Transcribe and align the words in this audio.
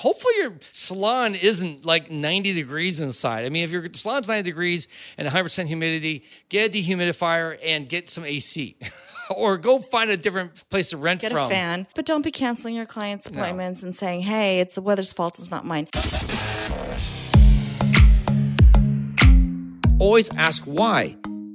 Hopefully 0.00 0.34
your 0.38 0.54
salon 0.72 1.34
isn't 1.34 1.86
like 1.86 2.10
90 2.10 2.52
degrees 2.52 3.00
inside. 3.00 3.44
I 3.44 3.48
mean, 3.48 3.64
if 3.64 3.70
your 3.70 3.86
salon's 3.92 4.26
90 4.26 4.42
degrees 4.42 4.88
and 5.16 5.28
100% 5.28 5.66
humidity, 5.66 6.24
get 6.48 6.74
a 6.74 6.78
dehumidifier 6.78 7.58
and 7.62 7.88
get 7.88 8.10
some 8.10 8.24
AC. 8.24 8.76
or 9.30 9.56
go 9.56 9.78
find 9.78 10.10
a 10.10 10.16
different 10.16 10.68
place 10.68 10.90
to 10.90 10.96
rent 10.96 11.20
Get 11.20 11.32
from. 11.32 11.46
a 11.46 11.48
fan, 11.48 11.86
but 11.94 12.04
don't 12.04 12.22
be 12.22 12.30
canceling 12.30 12.74
your 12.74 12.86
clients' 12.86 13.26
appointments 13.26 13.82
and 13.82 13.94
saying, 13.94 14.20
"Hey, 14.22 14.60
it's 14.60 14.74
the 14.74 14.82
weather's 14.82 15.12
fault. 15.12 15.38
It's 15.38 15.50
not 15.50 15.64
mine." 15.64 15.88
Always 19.98 20.28
ask 20.36 20.62
why. 20.64 21.16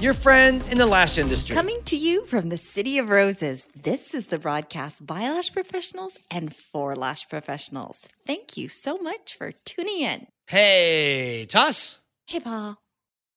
your 0.00 0.14
friend 0.14 0.62
in 0.70 0.78
the 0.78 0.86
lash 0.86 1.18
industry. 1.18 1.54
Coming 1.54 1.82
to 1.84 1.96
you 1.96 2.24
from 2.26 2.48
the 2.50 2.56
City 2.56 2.98
of 2.98 3.08
Roses, 3.08 3.66
this 3.74 4.14
is 4.14 4.28
the 4.28 4.38
broadcast 4.38 5.04
by 5.06 5.22
lash 5.22 5.52
professionals 5.52 6.16
and 6.30 6.54
for 6.54 6.94
lash 6.94 7.28
professionals. 7.28 8.06
Thank 8.26 8.56
you 8.56 8.68
so 8.68 8.98
much 8.98 9.36
for 9.36 9.52
tuning 9.64 10.00
in. 10.00 10.26
Hey, 10.46 11.46
Tuss, 11.48 11.98
Hey, 12.26 12.40
Paul. 12.40 12.78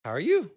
how 0.06 0.12
are 0.12 0.20
you? 0.20 0.52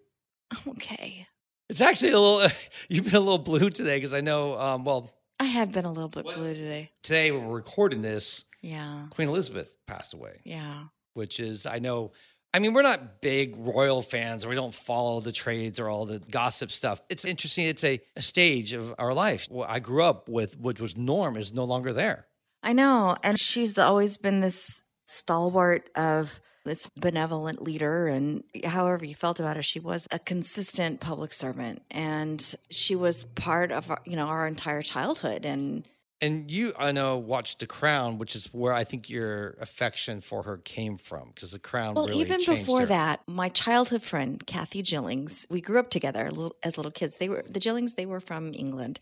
Okay. 0.68 1.26
It's 1.70 1.80
actually 1.80 2.12
a 2.12 2.20
little. 2.20 2.48
You've 2.88 3.04
been 3.06 3.14
a 3.14 3.20
little 3.20 3.38
blue 3.38 3.70
today 3.70 3.96
because 3.96 4.12
I 4.14 4.20
know. 4.20 4.58
Um, 4.60 4.84
well, 4.84 5.10
I 5.40 5.44
have 5.44 5.72
been 5.72 5.84
a 5.86 5.92
little 5.92 6.10
bit 6.10 6.24
blue 6.24 6.52
today. 6.54 6.90
today 7.02 7.30
when 7.32 7.46
we're 7.46 7.56
recording 7.56 8.02
this, 8.02 8.44
Yeah. 8.60 9.06
Queen 9.10 9.28
Elizabeth 9.28 9.72
passed 9.86 10.12
away. 10.14 10.40
Yeah. 10.44 10.84
which 11.14 11.40
is 11.40 11.64
I 11.66 11.78
know. 11.78 12.12
I 12.54 12.60
mean, 12.60 12.72
we're 12.72 12.82
not 12.82 13.20
big 13.20 13.56
royal 13.58 14.00
fans, 14.00 14.44
or 14.44 14.48
we 14.48 14.54
don't 14.54 14.72
follow 14.72 15.18
the 15.18 15.32
trades 15.32 15.80
or 15.80 15.88
all 15.88 16.06
the 16.06 16.20
gossip 16.20 16.70
stuff. 16.70 17.02
It's 17.08 17.24
interesting. 17.24 17.66
It's 17.66 17.82
a, 17.82 18.00
a 18.14 18.22
stage 18.22 18.72
of 18.72 18.94
our 18.96 19.12
life. 19.12 19.48
What 19.50 19.68
I 19.68 19.80
grew 19.80 20.04
up 20.04 20.28
with, 20.28 20.56
which 20.56 20.80
was 20.80 20.96
norm, 20.96 21.36
is 21.36 21.52
no 21.52 21.64
longer 21.64 21.92
there. 21.92 22.26
I 22.62 22.72
know. 22.72 23.16
And 23.24 23.40
she's 23.40 23.76
always 23.76 24.16
been 24.16 24.40
this 24.40 24.84
stalwart 25.08 25.90
of 25.96 26.40
this 26.64 26.88
benevolent 26.94 27.60
leader. 27.60 28.06
And 28.06 28.44
however 28.64 29.04
you 29.04 29.16
felt 29.16 29.40
about 29.40 29.56
her, 29.56 29.62
she 29.62 29.80
was 29.80 30.06
a 30.12 30.20
consistent 30.20 31.00
public 31.00 31.34
servant. 31.34 31.82
And 31.90 32.54
she 32.70 32.94
was 32.94 33.24
part 33.34 33.72
of, 33.72 33.90
our, 33.90 34.00
you 34.06 34.14
know, 34.14 34.28
our 34.28 34.46
entire 34.46 34.82
childhood. 34.82 35.44
And 35.44 35.88
And 36.20 36.50
you, 36.50 36.72
I 36.78 36.92
know, 36.92 37.18
watched 37.18 37.58
The 37.58 37.66
Crown, 37.66 38.18
which 38.18 38.34
is 38.34 38.46
where 38.46 38.72
I 38.72 38.84
think 38.84 39.10
your 39.10 39.56
affection 39.60 40.20
for 40.20 40.44
her 40.44 40.56
came 40.58 40.96
from, 40.96 41.32
because 41.34 41.50
The 41.50 41.58
Crown. 41.58 41.94
Well, 41.94 42.06
really 42.06 42.20
even 42.20 42.40
before 42.44 42.80
her. 42.80 42.86
that, 42.86 43.20
my 43.26 43.48
childhood 43.48 44.00
friend 44.00 44.44
Kathy 44.46 44.80
jillings 44.80 45.46
we 45.50 45.60
grew 45.60 45.78
up 45.78 45.90
together 45.90 46.30
as 46.62 46.78
little 46.78 46.92
kids. 46.92 47.18
They 47.18 47.28
were 47.28 47.44
the 47.48 47.60
jillings 47.60 47.94
They 47.94 48.06
were 48.06 48.20
from 48.20 48.52
England, 48.54 49.00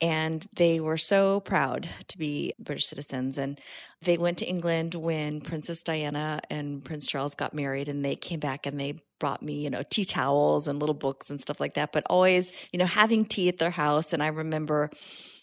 and 0.00 0.44
they 0.52 0.80
were 0.80 0.98
so 0.98 1.40
proud 1.40 1.88
to 2.08 2.18
be 2.18 2.52
British 2.58 2.86
citizens. 2.86 3.38
And 3.38 3.58
they 4.02 4.18
went 4.18 4.38
to 4.38 4.46
England 4.46 4.94
when 4.94 5.40
Princess 5.40 5.82
Diana 5.82 6.40
and 6.50 6.84
Prince 6.84 7.06
Charles 7.06 7.34
got 7.34 7.54
married, 7.54 7.88
and 7.88 8.04
they 8.04 8.16
came 8.16 8.40
back 8.40 8.66
and 8.66 8.78
they 8.78 9.00
brought 9.18 9.42
me, 9.42 9.62
you 9.62 9.70
know, 9.70 9.82
tea 9.88 10.04
towels 10.04 10.66
and 10.66 10.80
little 10.80 10.94
books 10.94 11.30
and 11.30 11.40
stuff 11.40 11.60
like 11.60 11.74
that. 11.74 11.92
But 11.92 12.04
always, 12.10 12.52
you 12.72 12.78
know, 12.78 12.86
having 12.86 13.24
tea 13.24 13.48
at 13.48 13.58
their 13.58 13.70
house. 13.70 14.12
And 14.12 14.22
I 14.22 14.28
remember 14.28 14.90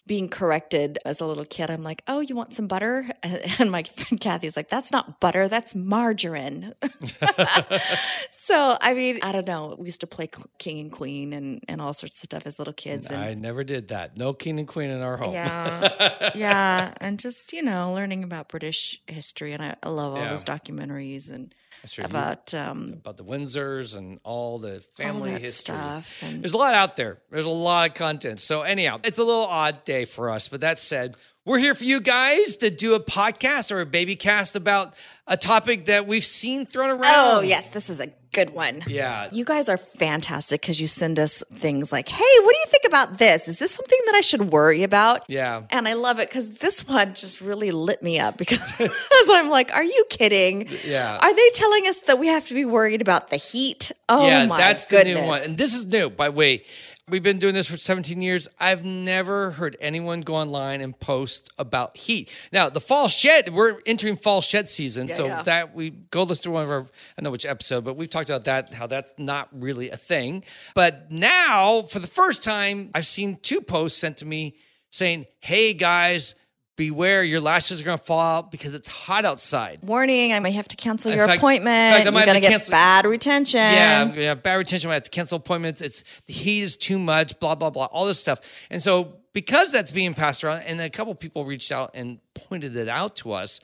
being 0.08 0.30
corrected 0.30 0.98
as 1.06 1.20
a 1.22 1.26
little 1.26 1.46
kid. 1.46 1.70
I'm 1.70 1.84
like, 1.84 2.02
oh, 2.08 2.22
you 2.22 2.36
want 2.36 2.54
some 2.54 2.68
butter? 2.68 3.10
And 3.60 3.70
my 3.72 3.84
friend 3.84 4.20
Kathy's 4.20 4.56
like, 4.56 4.70
that's 4.70 4.92
not 4.92 5.20
butter, 5.20 5.48
that's 5.48 5.76
margarine. 5.76 6.74
so, 8.32 8.78
I 8.82 8.94
mean, 8.94 9.20
I 9.24 9.32
don't 9.32 9.48
know. 9.48 9.76
We 9.78 9.86
used 9.86 10.02
to 10.02 10.08
play 10.08 10.30
king 10.58 10.80
and 10.80 10.92
queen 10.92 11.34
and, 11.34 11.64
and 11.68 11.82
all 11.82 11.94
sorts 11.94 12.16
of 12.18 12.24
stuff 12.24 12.44
as 12.46 12.58
little 12.60 12.74
kids. 12.74 13.10
And 13.12 13.22
I 13.22 13.34
never 13.34 13.64
did 13.64 13.90
that. 13.90 14.18
No 14.18 14.34
king 14.34 14.60
and 14.60 14.68
queen 14.68 14.90
in 14.90 15.02
our 15.02 15.18
home. 15.18 15.34
yeah, 15.34 16.32
yeah. 16.36 16.94
And 17.02 17.20
just, 17.20 17.54
you 17.54 17.64
know, 17.64 17.94
learning 17.94 18.24
about 18.24 18.50
British 18.50 19.02
history. 19.08 19.54
And 19.54 19.64
I, 19.64 19.76
I 19.84 19.90
love 19.90 20.14
all 20.16 20.22
Yeah. 20.22 20.30
those 20.30 20.44
documentaries 20.44 21.32
and 21.32 21.54
right. 21.98 22.06
About, 22.06 22.54
um, 22.54 22.94
about 22.94 23.18
the 23.18 23.24
Windsors 23.24 23.96
and 23.98 24.20
all 24.24 24.60
the 24.60 24.82
family 24.98 25.32
that 25.32 25.42
history. 25.42 25.76
There's 26.22 26.54
a 26.54 26.58
lot 26.58 26.74
out 26.74 26.96
there. 26.96 27.20
There's 27.32 27.46
a 27.46 27.50
lot 27.50 27.90
of 27.90 27.96
content. 27.96 28.40
So 28.42 28.62
anyhow, 28.64 29.00
it's 29.04 29.18
a 29.20 29.24
little 29.24 29.46
odd 29.46 29.86
day 29.98 30.06
for 30.06 30.30
us. 30.30 30.48
But 30.48 30.62
that 30.62 30.80
said, 30.80 31.18
we're 31.46 31.60
here 31.60 31.76
for 31.76 31.86
you 31.86 32.02
guys 32.02 32.58
to 32.58 32.70
do 32.70 32.94
a 32.94 33.00
podcast 33.00 33.72
or 33.72 33.80
a 33.80 33.86
baby 33.86 34.16
cast 34.16 34.56
about 34.56 34.96
a 35.28 35.38
topic 35.38 35.86
that 35.86 36.06
we've 36.06 36.26
seen 36.26 36.66
thrown 36.66 36.90
around. 36.90 37.04
Oh, 37.06 37.42
yes, 37.42 37.70
this 37.70 37.90
is 37.90 38.00
a 38.00 38.12
good 38.34 38.50
one. 38.52 38.84
Yeah. 38.86 39.30
You 39.32 39.46
guys 39.46 39.70
are 39.70 39.78
fantastic 39.78 40.62
because 40.62 40.80
you 40.80 40.88
send 40.88 41.18
us 41.18 41.44
things 41.56 41.92
like, 41.92 42.10
hey, 42.10 42.40
what 42.42 42.54
do 42.54 42.60
you 42.60 42.66
think 42.68 42.84
about 42.86 43.18
this? 43.18 43.48
Is 43.48 43.60
this 43.60 43.72
something 43.72 44.00
that 44.08 44.16
I 44.16 44.22
should 44.22 44.52
worry 44.52 44.84
about? 44.84 45.24
Yeah. 45.30 45.64
And 45.70 45.88
I 45.88 45.94
love 45.94 46.20
it 46.20 46.30
because 46.30 46.52
this 46.52 46.86
one 46.86 47.14
just 47.14 47.40
really 47.40 47.72
lit 47.72 48.04
me 48.04 48.20
up 48.20 48.38
because 48.38 48.92
I'm 49.30 49.50
like, 49.50 49.74
are 49.74 49.84
you 49.84 50.06
kidding? 50.10 50.68
Yeah. 50.86 51.18
Are 51.18 51.34
they 51.34 51.50
telling 51.54 51.88
us 51.88 52.00
that 52.02 52.20
we 52.20 52.28
have 52.28 52.46
to 52.48 52.54
be 52.54 52.66
worried 52.66 53.02
about 53.02 53.30
the 53.30 53.38
heat? 53.38 53.92
Oh, 54.10 54.28
yeah, 54.28 54.46
my 54.46 54.58
that's 54.58 54.86
goodness. 54.86 55.16
the 55.16 55.22
new 55.22 55.28
one. 55.28 55.42
And 55.44 55.58
this 55.58 55.74
is 55.74 55.86
new, 55.86 56.10
by 56.10 56.28
the 56.28 56.34
way. 56.34 56.66
We've 57.10 57.24
been 57.24 57.40
doing 57.40 57.54
this 57.54 57.68
for 57.68 57.78
17 57.78 58.22
years. 58.22 58.50
I've 58.60 58.84
never 58.84 59.52
heard 59.52 59.78
anyone 59.80 60.20
go 60.20 60.36
online 60.36 60.82
and 60.82 61.00
post 61.00 61.50
about 61.58 61.96
heat. 61.96 62.30
Now, 62.52 62.68
the 62.68 62.82
fall 62.82 63.08
shed, 63.08 63.54
we're 63.54 63.78
entering 63.86 64.18
fall 64.18 64.42
shed 64.42 64.68
season. 64.68 65.08
so 65.08 65.28
yeah. 65.28 65.42
that 65.44 65.74
we 65.74 65.92
go 65.92 66.24
listen 66.24 66.44
to 66.44 66.52
one 66.52 66.66
of 66.66 66.70
our, 66.70 66.86
I 67.18 67.22
know 67.22 67.32
which 67.32 67.46
episode, 67.46 67.86
but 67.86 67.96
we've 67.96 68.10
talked 68.10 68.30
about 68.30 68.44
that, 68.44 68.74
how 68.74 68.88
that's 68.88 69.16
not 69.18 69.48
really 69.54 69.90
a 69.90 69.96
thing. 69.96 70.44
But 70.76 71.10
now, 71.10 71.84
for 71.84 72.00
the 72.00 72.08
first 72.08 72.44
time, 72.44 72.92
I've 72.94 73.08
seen 73.08 73.38
two 73.38 73.62
posts 73.62 73.98
sent 73.98 74.18
to 74.18 74.26
me 74.26 74.58
saying, 74.90 75.28
hey 75.40 75.72
guys, 75.72 76.36
beware, 76.78 77.24
your 77.24 77.42
lashes 77.42 77.82
are 77.82 77.84
going 77.84 77.98
to 77.98 78.04
fall 78.04 78.20
out 78.22 78.52
because 78.52 78.74
it's 78.74 78.88
hot 78.88 79.26
outside. 79.26 79.80
Warning, 79.82 80.32
I 80.32 80.40
may 80.40 80.52
have 80.52 80.68
to 80.70 80.76
cancel 80.78 81.12
In 81.12 81.18
your 81.18 81.28
fact- 81.28 81.40
appointment. 81.40 81.96
fact, 82.04 82.14
might 82.14 82.20
You're 82.20 82.26
going 82.28 82.36
to 82.36 82.42
get 82.42 82.52
cancel- 82.52 82.72
bad 82.72 83.06
retention. 83.06 83.60
Yeah, 83.60 84.06
have 84.14 84.44
bad 84.44 84.56
retention. 84.56 84.90
I 84.90 84.94
have 84.94 85.04
to 85.04 85.10
cancel 85.10 85.38
appointments. 85.38 85.82
It's 85.82 86.04
the 86.28 86.34
heat 86.34 86.62
is 86.62 86.78
too 86.78 86.98
much. 87.00 87.38
Blah 87.40 87.56
blah 87.56 87.72
blah. 87.72 87.86
All 87.86 88.06
this 88.06 88.20
stuff. 88.20 88.40
And 88.70 88.82
so 88.82 89.16
because 89.34 89.72
that's 89.72 89.92
being 89.92 90.14
passed 90.14 90.44
around, 90.44 90.62
and 90.62 90.80
a 90.80 90.90
couple 90.90 91.14
people 91.16 91.44
reached 91.46 91.72
out 91.72 91.92
and 91.94 92.20
pointed 92.34 92.76
it 92.78 92.88
out 92.88 93.16
to 93.18 93.34
us, 93.34 93.60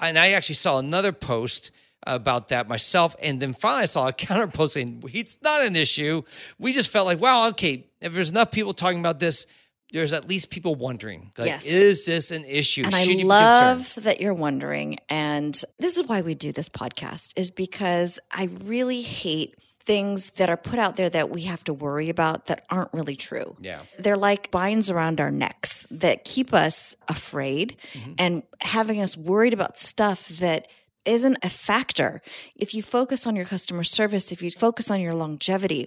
and 0.00 0.18
I 0.18 0.32
actually 0.32 0.56
saw 0.56 0.78
another 0.78 1.12
post 1.12 1.70
about 2.08 2.48
that 2.48 2.68
myself, 2.68 3.16
and 3.20 3.40
then 3.40 3.52
finally 3.54 3.82
I 3.84 3.86
saw 3.86 4.08
a 4.08 4.12
counter 4.26 4.46
post 4.48 4.74
saying 4.74 5.02
heat's 5.08 5.38
not 5.42 5.64
an 5.64 5.74
issue. 5.76 6.22
We 6.58 6.72
just 6.72 6.90
felt 6.92 7.06
like, 7.06 7.20
wow, 7.20 7.48
okay, 7.50 7.86
if 8.00 8.12
there's 8.12 8.30
enough 8.30 8.50
people 8.50 8.74
talking 8.74 8.98
about 9.00 9.18
this. 9.20 9.46
There's 9.92 10.12
at 10.12 10.28
least 10.28 10.50
people 10.50 10.74
wondering, 10.74 11.32
like, 11.38 11.46
Yes. 11.46 11.64
is 11.64 12.06
this 12.06 12.30
an 12.30 12.44
issue? 12.44 12.82
And 12.84 12.92
Should 12.94 13.08
I 13.16 13.18
you 13.20 13.24
love 13.26 13.94
that 14.02 14.20
you're 14.20 14.34
wondering. 14.34 14.98
And 15.08 15.54
this 15.78 15.96
is 15.96 16.06
why 16.06 16.20
we 16.22 16.34
do 16.34 16.52
this 16.52 16.68
podcast, 16.68 17.32
is 17.36 17.50
because 17.50 18.18
I 18.32 18.48
really 18.64 19.02
hate 19.02 19.54
things 19.80 20.30
that 20.32 20.50
are 20.50 20.56
put 20.56 20.80
out 20.80 20.96
there 20.96 21.08
that 21.08 21.30
we 21.30 21.42
have 21.42 21.62
to 21.62 21.72
worry 21.72 22.08
about 22.08 22.46
that 22.46 22.64
aren't 22.70 22.92
really 22.92 23.14
true. 23.14 23.56
Yeah. 23.60 23.82
They're 24.00 24.16
like 24.16 24.50
binds 24.50 24.90
around 24.90 25.20
our 25.20 25.30
necks 25.30 25.86
that 25.92 26.24
keep 26.24 26.52
us 26.52 26.96
afraid 27.08 27.76
Mm-hmm. 27.94 28.12
and 28.18 28.42
having 28.62 29.00
us 29.00 29.16
worried 29.16 29.52
about 29.54 29.78
stuff 29.78 30.26
that 30.28 30.66
isn't 31.04 31.38
a 31.44 31.48
factor. 31.48 32.20
If 32.56 32.74
you 32.74 32.82
focus 32.82 33.28
on 33.28 33.36
your 33.36 33.44
customer 33.44 33.84
service, 33.84 34.32
if 34.32 34.42
you 34.42 34.50
focus 34.50 34.90
on 34.90 35.00
your 35.00 35.14
longevity, 35.14 35.86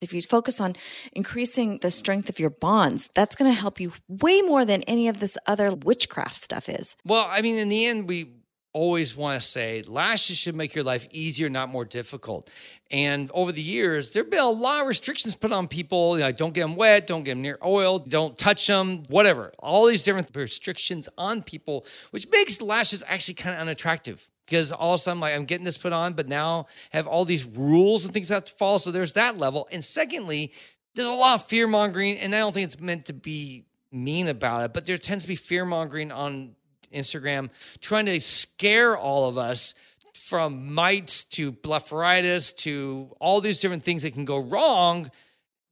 if 0.00 0.12
you 0.12 0.22
focus 0.22 0.60
on 0.60 0.74
increasing 1.12 1.78
the 1.78 1.90
strength 1.90 2.28
of 2.28 2.38
your 2.38 2.50
bonds, 2.50 3.08
that's 3.14 3.34
going 3.34 3.50
to 3.50 3.58
help 3.58 3.80
you 3.80 3.92
way 4.08 4.42
more 4.42 4.64
than 4.64 4.82
any 4.82 5.08
of 5.08 5.20
this 5.20 5.38
other 5.46 5.72
witchcraft 5.72 6.36
stuff 6.36 6.68
is. 6.68 6.96
Well, 7.04 7.26
I 7.28 7.42
mean, 7.42 7.56
in 7.56 7.68
the 7.68 7.86
end, 7.86 8.08
we 8.08 8.32
always 8.76 9.16
want 9.16 9.40
to 9.40 9.48
say 9.48 9.82
lashes 9.86 10.36
should 10.36 10.54
make 10.54 10.74
your 10.74 10.84
life 10.84 11.08
easier, 11.10 11.48
not 11.48 11.70
more 11.70 11.86
difficult. 11.86 12.50
And 12.90 13.30
over 13.32 13.50
the 13.50 13.62
years, 13.62 14.10
there 14.10 14.22
have 14.22 14.30
been 14.30 14.38
a 14.38 14.50
lot 14.50 14.82
of 14.82 14.86
restrictions 14.86 15.34
put 15.34 15.50
on 15.50 15.66
people. 15.66 16.18
Like 16.18 16.36
don't 16.36 16.52
get 16.52 16.60
them 16.60 16.76
wet, 16.76 17.06
don't 17.06 17.24
get 17.24 17.32
them 17.32 17.42
near 17.42 17.58
oil, 17.64 17.98
don't 17.98 18.36
touch 18.36 18.66
them, 18.66 19.04
whatever. 19.08 19.54
All 19.58 19.86
these 19.86 20.04
different 20.04 20.28
restrictions 20.34 21.08
on 21.16 21.42
people, 21.42 21.86
which 22.10 22.28
makes 22.30 22.60
lashes 22.60 23.02
actually 23.06 23.34
kind 23.34 23.54
of 23.56 23.62
unattractive 23.62 24.28
because 24.46 24.72
all 24.72 24.94
of 24.94 25.00
a 25.00 25.02
sudden 25.02 25.20
like 25.20 25.34
I'm 25.34 25.44
getting 25.44 25.64
this 25.64 25.76
put 25.76 25.92
on, 25.92 26.14
but 26.14 26.28
now 26.28 26.66
have 26.90 27.06
all 27.06 27.24
these 27.24 27.44
rules 27.44 28.04
and 28.04 28.14
things 28.14 28.28
have 28.30 28.44
to 28.46 28.52
follow. 28.52 28.78
So 28.78 28.90
there's 28.90 29.12
that 29.14 29.36
level. 29.38 29.68
And 29.70 29.84
secondly, 29.84 30.52
there's 30.94 31.08
a 31.08 31.12
lot 31.12 31.40
of 31.40 31.46
fear 31.46 31.66
mongering, 31.66 32.18
and 32.18 32.34
I 32.34 32.38
don't 32.38 32.52
think 32.52 32.64
it's 32.64 32.80
meant 32.80 33.06
to 33.06 33.12
be 33.12 33.66
mean 33.92 34.28
about 34.28 34.64
it, 34.64 34.72
but 34.72 34.86
there 34.86 34.96
tends 34.96 35.24
to 35.24 35.28
be 35.28 35.36
fear 35.36 35.64
mongering 35.64 36.10
on 36.10 36.54
Instagram, 36.92 37.50
trying 37.80 38.06
to 38.06 38.20
scare 38.20 38.96
all 38.96 39.28
of 39.28 39.36
us 39.36 39.74
from 40.14 40.72
mites 40.72 41.24
to 41.24 41.52
blepharitis 41.52 42.54
to 42.56 43.14
all 43.20 43.40
these 43.40 43.60
different 43.60 43.82
things 43.82 44.02
that 44.02 44.12
can 44.12 44.24
go 44.24 44.38
wrong 44.38 45.10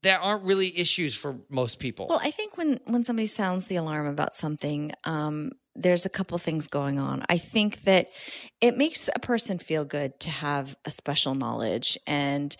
that 0.02 0.20
aren't 0.22 0.44
really 0.44 0.78
issues 0.78 1.14
for 1.14 1.36
most 1.48 1.78
people. 1.78 2.06
Well, 2.08 2.20
I 2.22 2.30
think 2.30 2.56
when 2.56 2.78
when 2.84 3.04
somebody 3.04 3.26
sounds 3.26 3.66
the 3.66 3.76
alarm 3.76 4.06
about 4.06 4.34
something, 4.34 4.92
um, 5.04 5.52
there's 5.76 6.06
a 6.06 6.08
couple 6.10 6.36
things 6.38 6.66
going 6.66 6.98
on. 6.98 7.24
I 7.28 7.38
think 7.38 7.82
that 7.84 8.08
it 8.60 8.76
makes 8.76 9.08
a 9.14 9.18
person 9.18 9.58
feel 9.58 9.84
good 9.84 10.18
to 10.20 10.30
have 10.30 10.76
a 10.84 10.90
special 10.90 11.34
knowledge 11.34 11.98
and 12.06 12.54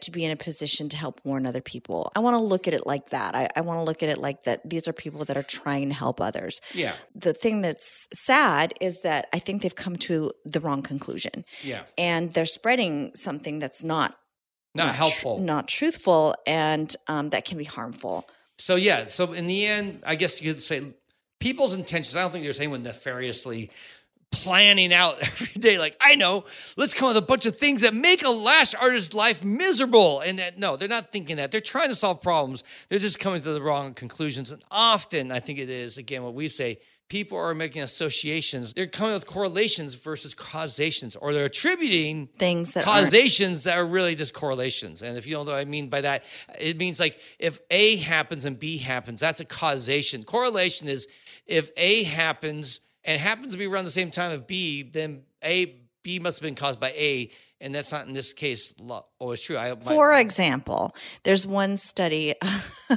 to 0.00 0.10
be 0.10 0.24
in 0.24 0.30
a 0.32 0.36
position 0.36 0.88
to 0.90 0.96
help 0.96 1.20
warn 1.24 1.46
other 1.46 1.60
people. 1.62 2.10
I 2.16 2.20
want 2.20 2.34
to 2.34 2.40
look 2.40 2.66
at 2.68 2.74
it 2.74 2.86
like 2.86 3.10
that. 3.10 3.34
I, 3.34 3.48
I 3.56 3.60
want 3.62 3.78
to 3.78 3.84
look 3.84 4.02
at 4.02 4.08
it 4.08 4.18
like 4.18 4.42
that 4.44 4.68
these 4.68 4.86
are 4.88 4.92
people 4.92 5.24
that 5.26 5.36
are 5.36 5.42
trying 5.42 5.88
to 5.88 5.94
help 5.94 6.20
others. 6.20 6.60
yeah. 6.74 6.94
The 7.14 7.32
thing 7.32 7.60
that's 7.62 8.06
sad 8.12 8.74
is 8.80 9.00
that 9.02 9.28
I 9.32 9.38
think 9.38 9.62
they've 9.62 9.74
come 9.74 9.96
to 9.98 10.32
the 10.44 10.60
wrong 10.60 10.82
conclusion 10.82 11.44
Yeah. 11.62 11.84
and 11.96 12.32
they're 12.32 12.44
spreading 12.44 13.12
something 13.14 13.60
that's 13.60 13.82
not 13.84 14.16
Not, 14.74 14.88
tr- 14.88 14.92
helpful. 14.94 15.38
not 15.38 15.68
truthful, 15.68 16.34
and 16.46 16.94
um, 17.06 17.30
that 17.30 17.44
can 17.44 17.56
be 17.56 17.64
harmful. 17.64 18.26
So 18.58 18.74
yeah, 18.74 19.06
so 19.06 19.32
in 19.32 19.46
the 19.46 19.64
end, 19.66 20.02
I 20.04 20.16
guess 20.16 20.42
you 20.42 20.52
could 20.52 20.62
say 20.62 20.92
people's 21.44 21.74
intentions. 21.74 22.16
I 22.16 22.22
don't 22.22 22.30
think 22.30 22.42
there's 22.42 22.58
anyone 22.58 22.82
nefariously 22.82 23.70
planning 24.30 24.94
out 24.94 25.18
every 25.20 25.60
day. 25.60 25.78
Like 25.78 25.94
I 26.00 26.14
know, 26.14 26.46
let's 26.78 26.94
come 26.94 27.06
up 27.08 27.14
with 27.14 27.22
a 27.22 27.26
bunch 27.26 27.44
of 27.44 27.58
things 27.58 27.82
that 27.82 27.92
make 27.92 28.22
a 28.22 28.30
lash 28.30 28.74
artist's 28.74 29.12
life 29.12 29.44
miserable. 29.44 30.20
And 30.20 30.38
that, 30.38 30.58
no, 30.58 30.78
they're 30.78 30.88
not 30.88 31.12
thinking 31.12 31.36
that. 31.36 31.50
They're 31.50 31.60
trying 31.60 31.90
to 31.90 31.94
solve 31.94 32.22
problems. 32.22 32.64
They're 32.88 32.98
just 32.98 33.20
coming 33.20 33.42
to 33.42 33.52
the 33.52 33.60
wrong 33.60 33.92
conclusions. 33.92 34.50
And 34.50 34.64
often, 34.70 35.30
I 35.30 35.38
think 35.38 35.58
it 35.58 35.68
is 35.68 35.98
again 35.98 36.22
what 36.22 36.32
we 36.32 36.48
say. 36.48 36.78
People 37.10 37.36
are 37.36 37.54
making 37.54 37.82
associations. 37.82 38.72
They're 38.72 38.86
coming 38.86 39.12
with 39.12 39.26
correlations 39.26 39.94
versus 39.94 40.34
causations, 40.34 41.14
or 41.14 41.34
they're 41.34 41.44
attributing 41.44 42.30
Things 42.38 42.72
that 42.72 42.88
aren't- 42.88 43.04
causations 43.04 43.64
that 43.64 43.76
are 43.76 43.84
really 43.84 44.14
just 44.14 44.32
correlations. 44.32 45.02
And 45.02 45.18
if 45.18 45.26
you 45.26 45.34
don't 45.34 45.44
know 45.44 45.52
what 45.52 45.58
I 45.58 45.66
mean 45.66 45.90
by 45.90 46.00
that, 46.00 46.24
it 46.58 46.78
means 46.78 46.98
like 46.98 47.20
if 47.38 47.60
A 47.70 47.96
happens 47.96 48.46
and 48.46 48.58
B 48.58 48.78
happens, 48.78 49.20
that's 49.20 49.38
a 49.38 49.44
causation. 49.44 50.24
Correlation 50.24 50.88
is 50.88 51.06
if 51.46 51.70
A 51.76 52.02
happens 52.04 52.80
and 53.04 53.20
happens 53.20 53.52
to 53.52 53.58
be 53.58 53.66
around 53.66 53.84
the 53.84 53.90
same 53.90 54.10
time 54.10 54.32
of 54.32 54.46
B, 54.46 54.82
then 54.82 55.22
A 55.42 55.76
B 56.02 56.18
must 56.18 56.38
have 56.38 56.42
been 56.46 56.54
caused 56.54 56.80
by 56.80 56.90
A, 56.90 57.30
and 57.60 57.74
that's 57.74 57.92
not 57.92 58.06
in 58.06 58.12
this 58.12 58.32
case. 58.32 58.74
lo- 58.78 59.06
Oh, 59.20 59.32
it's 59.32 59.42
true. 59.42 59.56
I 59.56 59.70
my- 59.74 59.80
For 59.80 60.14
example, 60.14 60.94
there's 61.22 61.46
one 61.46 61.76
study, 61.76 62.34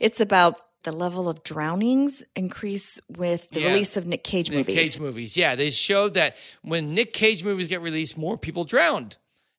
it's 0.00 0.20
about 0.20 0.60
the 0.82 0.92
level 0.92 1.28
of 1.28 1.42
drownings 1.42 2.22
increase 2.34 2.98
with 3.08 3.50
the 3.50 3.60
Yeah. 3.60 3.68
release 3.68 3.96
of 3.98 4.06
Nick 4.06 4.24
Cage 4.24 4.50
movies. 4.50 4.74
Nick. 4.74 4.84
Cage 4.84 5.00
movies. 5.00 5.36
Yeah, 5.36 5.54
they 5.54 5.70
showed 5.70 6.14
that 6.14 6.36
when 6.62 6.94
Nick 6.94 7.12
Cage 7.12 7.44
movies 7.44 7.66
get 7.66 7.82
released, 7.82 8.16
more 8.16 8.38
people 8.38 8.64
drowned. 8.64 9.16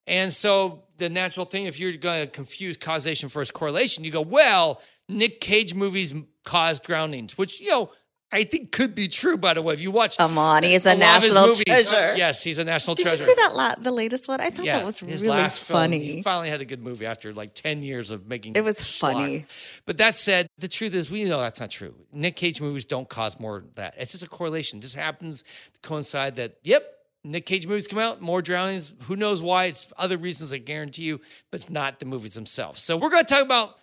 And 0.08 0.34
so 0.34 0.84
the 0.98 1.10
natural 1.10 1.46
thing, 1.46 1.66
if 1.66 1.80
you're 1.80 1.94
going 1.94 2.26
to 2.26 2.32
confuse 2.32 2.76
causation 2.76 3.30
versus 3.30 3.52
correlation, 3.52 4.04
you 4.04 4.10
go, 4.10 4.22
well, 4.22 4.82
Nick 5.08 5.42
Cage 5.42 5.76
movies 5.76 6.12
cause 6.44 6.80
drownings, 6.80 7.38
which, 7.38 7.62
you 7.62 7.70
know, 7.70 7.92
I 8.34 8.44
think 8.46 8.72
could 8.72 8.96
be 8.96 9.08
true, 9.10 9.38
by 9.38 9.54
the 9.54 9.62
way. 9.62 9.74
If 9.74 9.82
you 9.82 9.92
watch 9.92 10.18
on, 10.20 10.64
is 10.64 10.86
a 10.86 10.96
national 10.96 11.48
movies- 11.48 11.64
treasure. 11.66 12.16
Yes, 12.16 12.44
he's 12.44 12.60
a 12.60 12.64
national 12.64 12.96
Did 12.96 13.04
treasure. 13.04 13.26
Did 13.26 13.30
you 13.32 13.36
see 13.36 13.42
that 13.50 13.56
la- 13.56 13.76
the 13.76 13.92
latest 13.92 14.28
one? 14.28 14.40
I 14.40 14.50
thought 14.50 14.66
that 14.66 14.86
was 14.86 15.02
really 15.04 15.28
last 15.28 15.60
film, 15.60 15.80
funny. 15.80 16.00
he 16.00 16.22
finally 16.22 16.50
had 16.50 16.62
a 16.62 16.66
good 16.66 16.82
movie 16.82 17.06
after 17.06 17.34
like 17.34 17.54
10 17.54 17.84
years 17.84 18.10
of 18.10 18.28
making 18.28 18.56
It 18.56 18.64
was 18.64 18.78
schlock. 18.78 19.00
funny. 19.14 19.46
But 19.86 19.98
that 19.98 20.16
said, 20.16 20.48
the 20.58 20.68
truth 20.70 20.94
is, 20.94 21.12
we 21.12 21.26
know 21.26 21.40
that's 21.42 21.60
not 21.60 21.72
true. 21.72 21.94
Nick 22.14 22.36
Cage 22.38 22.62
movies 22.62 22.86
don't 22.86 23.10
cause 23.10 23.40
more 23.40 23.58
of 23.58 23.76
that. 23.76 23.96
It's 23.98 24.12
just 24.14 24.24
a 24.24 24.28
correlation. 24.30 24.80
It 24.80 24.84
just 24.84 24.96
happens 24.96 25.44
to 25.44 25.80
coincide 25.82 26.38
that, 26.38 26.58
yep, 26.64 26.84
Nick 27.24 27.46
Cage 27.46 27.68
movies 27.68 27.88
come 27.88 28.00
out, 28.00 28.22
more 28.22 28.42
drownings. 28.42 28.94
Who 29.04 29.16
knows 29.16 29.42
why? 29.42 29.66
It's 29.66 29.92
other 29.98 30.18
reasons, 30.18 30.52
I 30.54 30.58
guarantee 30.58 31.04
you, 31.04 31.20
but 31.52 31.60
it's 31.62 31.70
not 31.70 32.00
the 32.00 32.06
movies 32.06 32.34
themselves. 32.34 32.82
So 32.82 32.96
we're 32.98 33.10
going 33.12 33.26
to 33.26 33.30
talk 33.34 33.44
about 33.44 33.78